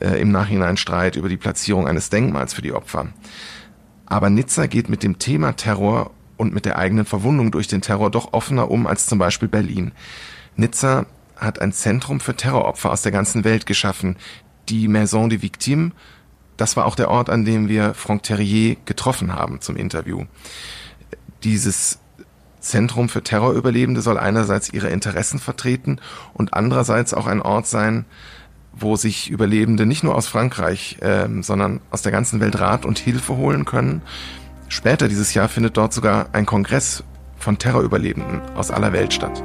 äh, 0.00 0.20
im 0.20 0.30
Nachhinein 0.32 0.76
Streit 0.76 1.16
über 1.16 1.28
die 1.28 1.36
Platzierung 1.36 1.86
eines 1.86 2.10
Denkmals 2.10 2.54
für 2.54 2.62
die 2.62 2.72
Opfer. 2.72 3.08
Aber 4.06 4.30
Nizza 4.30 4.66
geht 4.66 4.88
mit 4.88 5.02
dem 5.02 5.18
Thema 5.18 5.52
Terror 5.52 6.10
und 6.36 6.54
mit 6.54 6.64
der 6.64 6.78
eigenen 6.78 7.04
Verwundung 7.04 7.50
durch 7.50 7.66
den 7.66 7.82
Terror 7.82 8.10
doch 8.10 8.32
offener 8.32 8.70
um 8.70 8.86
als 8.86 9.06
zum 9.06 9.18
Beispiel 9.18 9.48
Berlin. 9.48 9.92
Nizza 10.54 11.06
hat 11.36 11.60
ein 11.60 11.72
Zentrum 11.72 12.20
für 12.20 12.34
Terroropfer 12.34 12.90
aus 12.90 13.02
der 13.02 13.12
ganzen 13.12 13.44
Welt 13.44 13.66
geschaffen, 13.66 14.16
die 14.68 14.88
Maison 14.88 15.28
des 15.28 15.42
Victimes. 15.42 15.92
Das 16.56 16.76
war 16.76 16.86
auch 16.86 16.94
der 16.94 17.10
Ort, 17.10 17.28
an 17.28 17.44
dem 17.44 17.68
wir 17.68 17.94
Franck 17.94 18.22
Terrier 18.22 18.76
getroffen 18.86 19.34
haben 19.34 19.60
zum 19.60 19.76
Interview. 19.76 20.24
Dieses 21.44 21.98
Zentrum 22.60 23.08
für 23.08 23.22
Terrorüberlebende 23.22 24.00
soll 24.00 24.18
einerseits 24.18 24.72
ihre 24.72 24.88
Interessen 24.88 25.38
vertreten 25.38 26.00
und 26.32 26.54
andererseits 26.54 27.14
auch 27.14 27.26
ein 27.26 27.42
Ort 27.42 27.66
sein, 27.66 28.06
wo 28.78 28.96
sich 28.96 29.30
Überlebende 29.30 29.86
nicht 29.86 30.04
nur 30.04 30.14
aus 30.14 30.26
Frankreich, 30.26 30.98
äh, 31.00 31.28
sondern 31.42 31.80
aus 31.90 32.02
der 32.02 32.12
ganzen 32.12 32.40
Welt 32.40 32.60
Rat 32.60 32.84
und 32.84 32.98
Hilfe 32.98 33.36
holen 33.36 33.64
können. 33.64 34.02
Später 34.68 35.08
dieses 35.08 35.32
Jahr 35.34 35.48
findet 35.48 35.76
dort 35.76 35.92
sogar 35.92 36.28
ein 36.32 36.46
Kongress 36.46 37.04
von 37.38 37.58
Terrorüberlebenden 37.58 38.40
aus 38.56 38.70
aller 38.70 38.92
Welt 38.92 39.12
statt. 39.12 39.42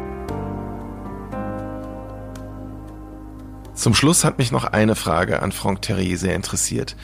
Zum 3.73 3.93
Schluss 3.93 4.25
hat 4.25 4.37
mich 4.37 4.51
noch 4.51 4.65
eine 4.65 4.95
Frage 4.95 5.41
an 5.41 5.51
Franck 5.51 5.81
Terrier 5.81 6.17
sehr 6.17 6.35
interessiert. 6.35 6.95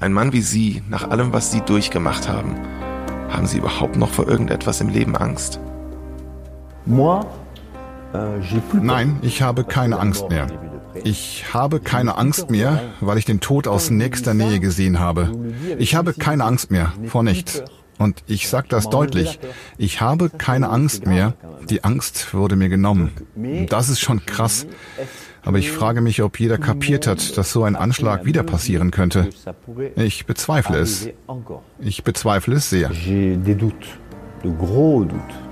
Ein 0.00 0.12
Mann 0.12 0.32
wie 0.32 0.40
Sie, 0.40 0.82
nach 0.88 1.08
allem, 1.10 1.32
was 1.32 1.52
Sie 1.52 1.60
durchgemacht 1.60 2.28
haben, 2.28 2.56
haben 3.28 3.46
Sie 3.46 3.58
überhaupt 3.58 3.96
noch 3.96 4.10
vor 4.10 4.26
irgendetwas 4.26 4.80
im 4.80 4.88
Leben 4.88 5.16
Angst? 5.16 5.60
Euh, 8.14 8.40
Nein, 8.80 9.18
ich 9.22 9.42
habe 9.42 9.64
keine 9.64 9.98
Angst 9.98 10.28
mehr. 10.30 10.46
Ich 11.04 11.54
habe 11.54 11.80
keine 11.80 12.16
Angst 12.16 12.50
mehr, 12.50 12.82
weil 13.00 13.18
ich 13.18 13.24
den 13.24 13.40
Tod 13.40 13.68
aus 13.68 13.90
nächster 13.90 14.34
Nähe 14.34 14.60
gesehen 14.60 14.98
habe. 14.98 15.30
Ich 15.78 15.94
habe 15.94 16.12
keine 16.12 16.44
Angst 16.44 16.70
mehr 16.70 16.92
vor 17.06 17.22
nichts. 17.22 17.62
Und 17.98 18.22
ich 18.26 18.48
sage 18.48 18.66
das 18.68 18.90
deutlich, 18.90 19.38
ich 19.78 20.00
habe 20.00 20.28
keine 20.28 20.68
Angst 20.68 21.06
mehr. 21.06 21.34
Die 21.70 21.82
Angst 21.82 22.34
wurde 22.34 22.56
mir 22.56 22.68
genommen. 22.68 23.12
Das 23.68 23.88
ist 23.88 24.00
schon 24.00 24.24
krass. 24.26 24.66
Aber 25.42 25.58
ich 25.58 25.70
frage 25.70 26.00
mich, 26.00 26.22
ob 26.22 26.40
jeder 26.40 26.58
kapiert 26.58 27.06
hat, 27.06 27.38
dass 27.38 27.52
so 27.52 27.62
ein 27.62 27.76
Anschlag 27.76 28.24
wieder 28.24 28.42
passieren 28.42 28.90
könnte. 28.90 29.30
Ich 29.94 30.26
bezweifle 30.26 30.78
es. 30.78 31.08
Ich 31.78 32.02
bezweifle 32.02 32.56
es 32.56 32.68
sehr. 32.68 32.90
J'ai 32.90 33.36
des 33.36 33.56
doutes, 33.56 33.88
de 34.42 34.50
gros 34.58 35.06
doutes. 35.06 35.45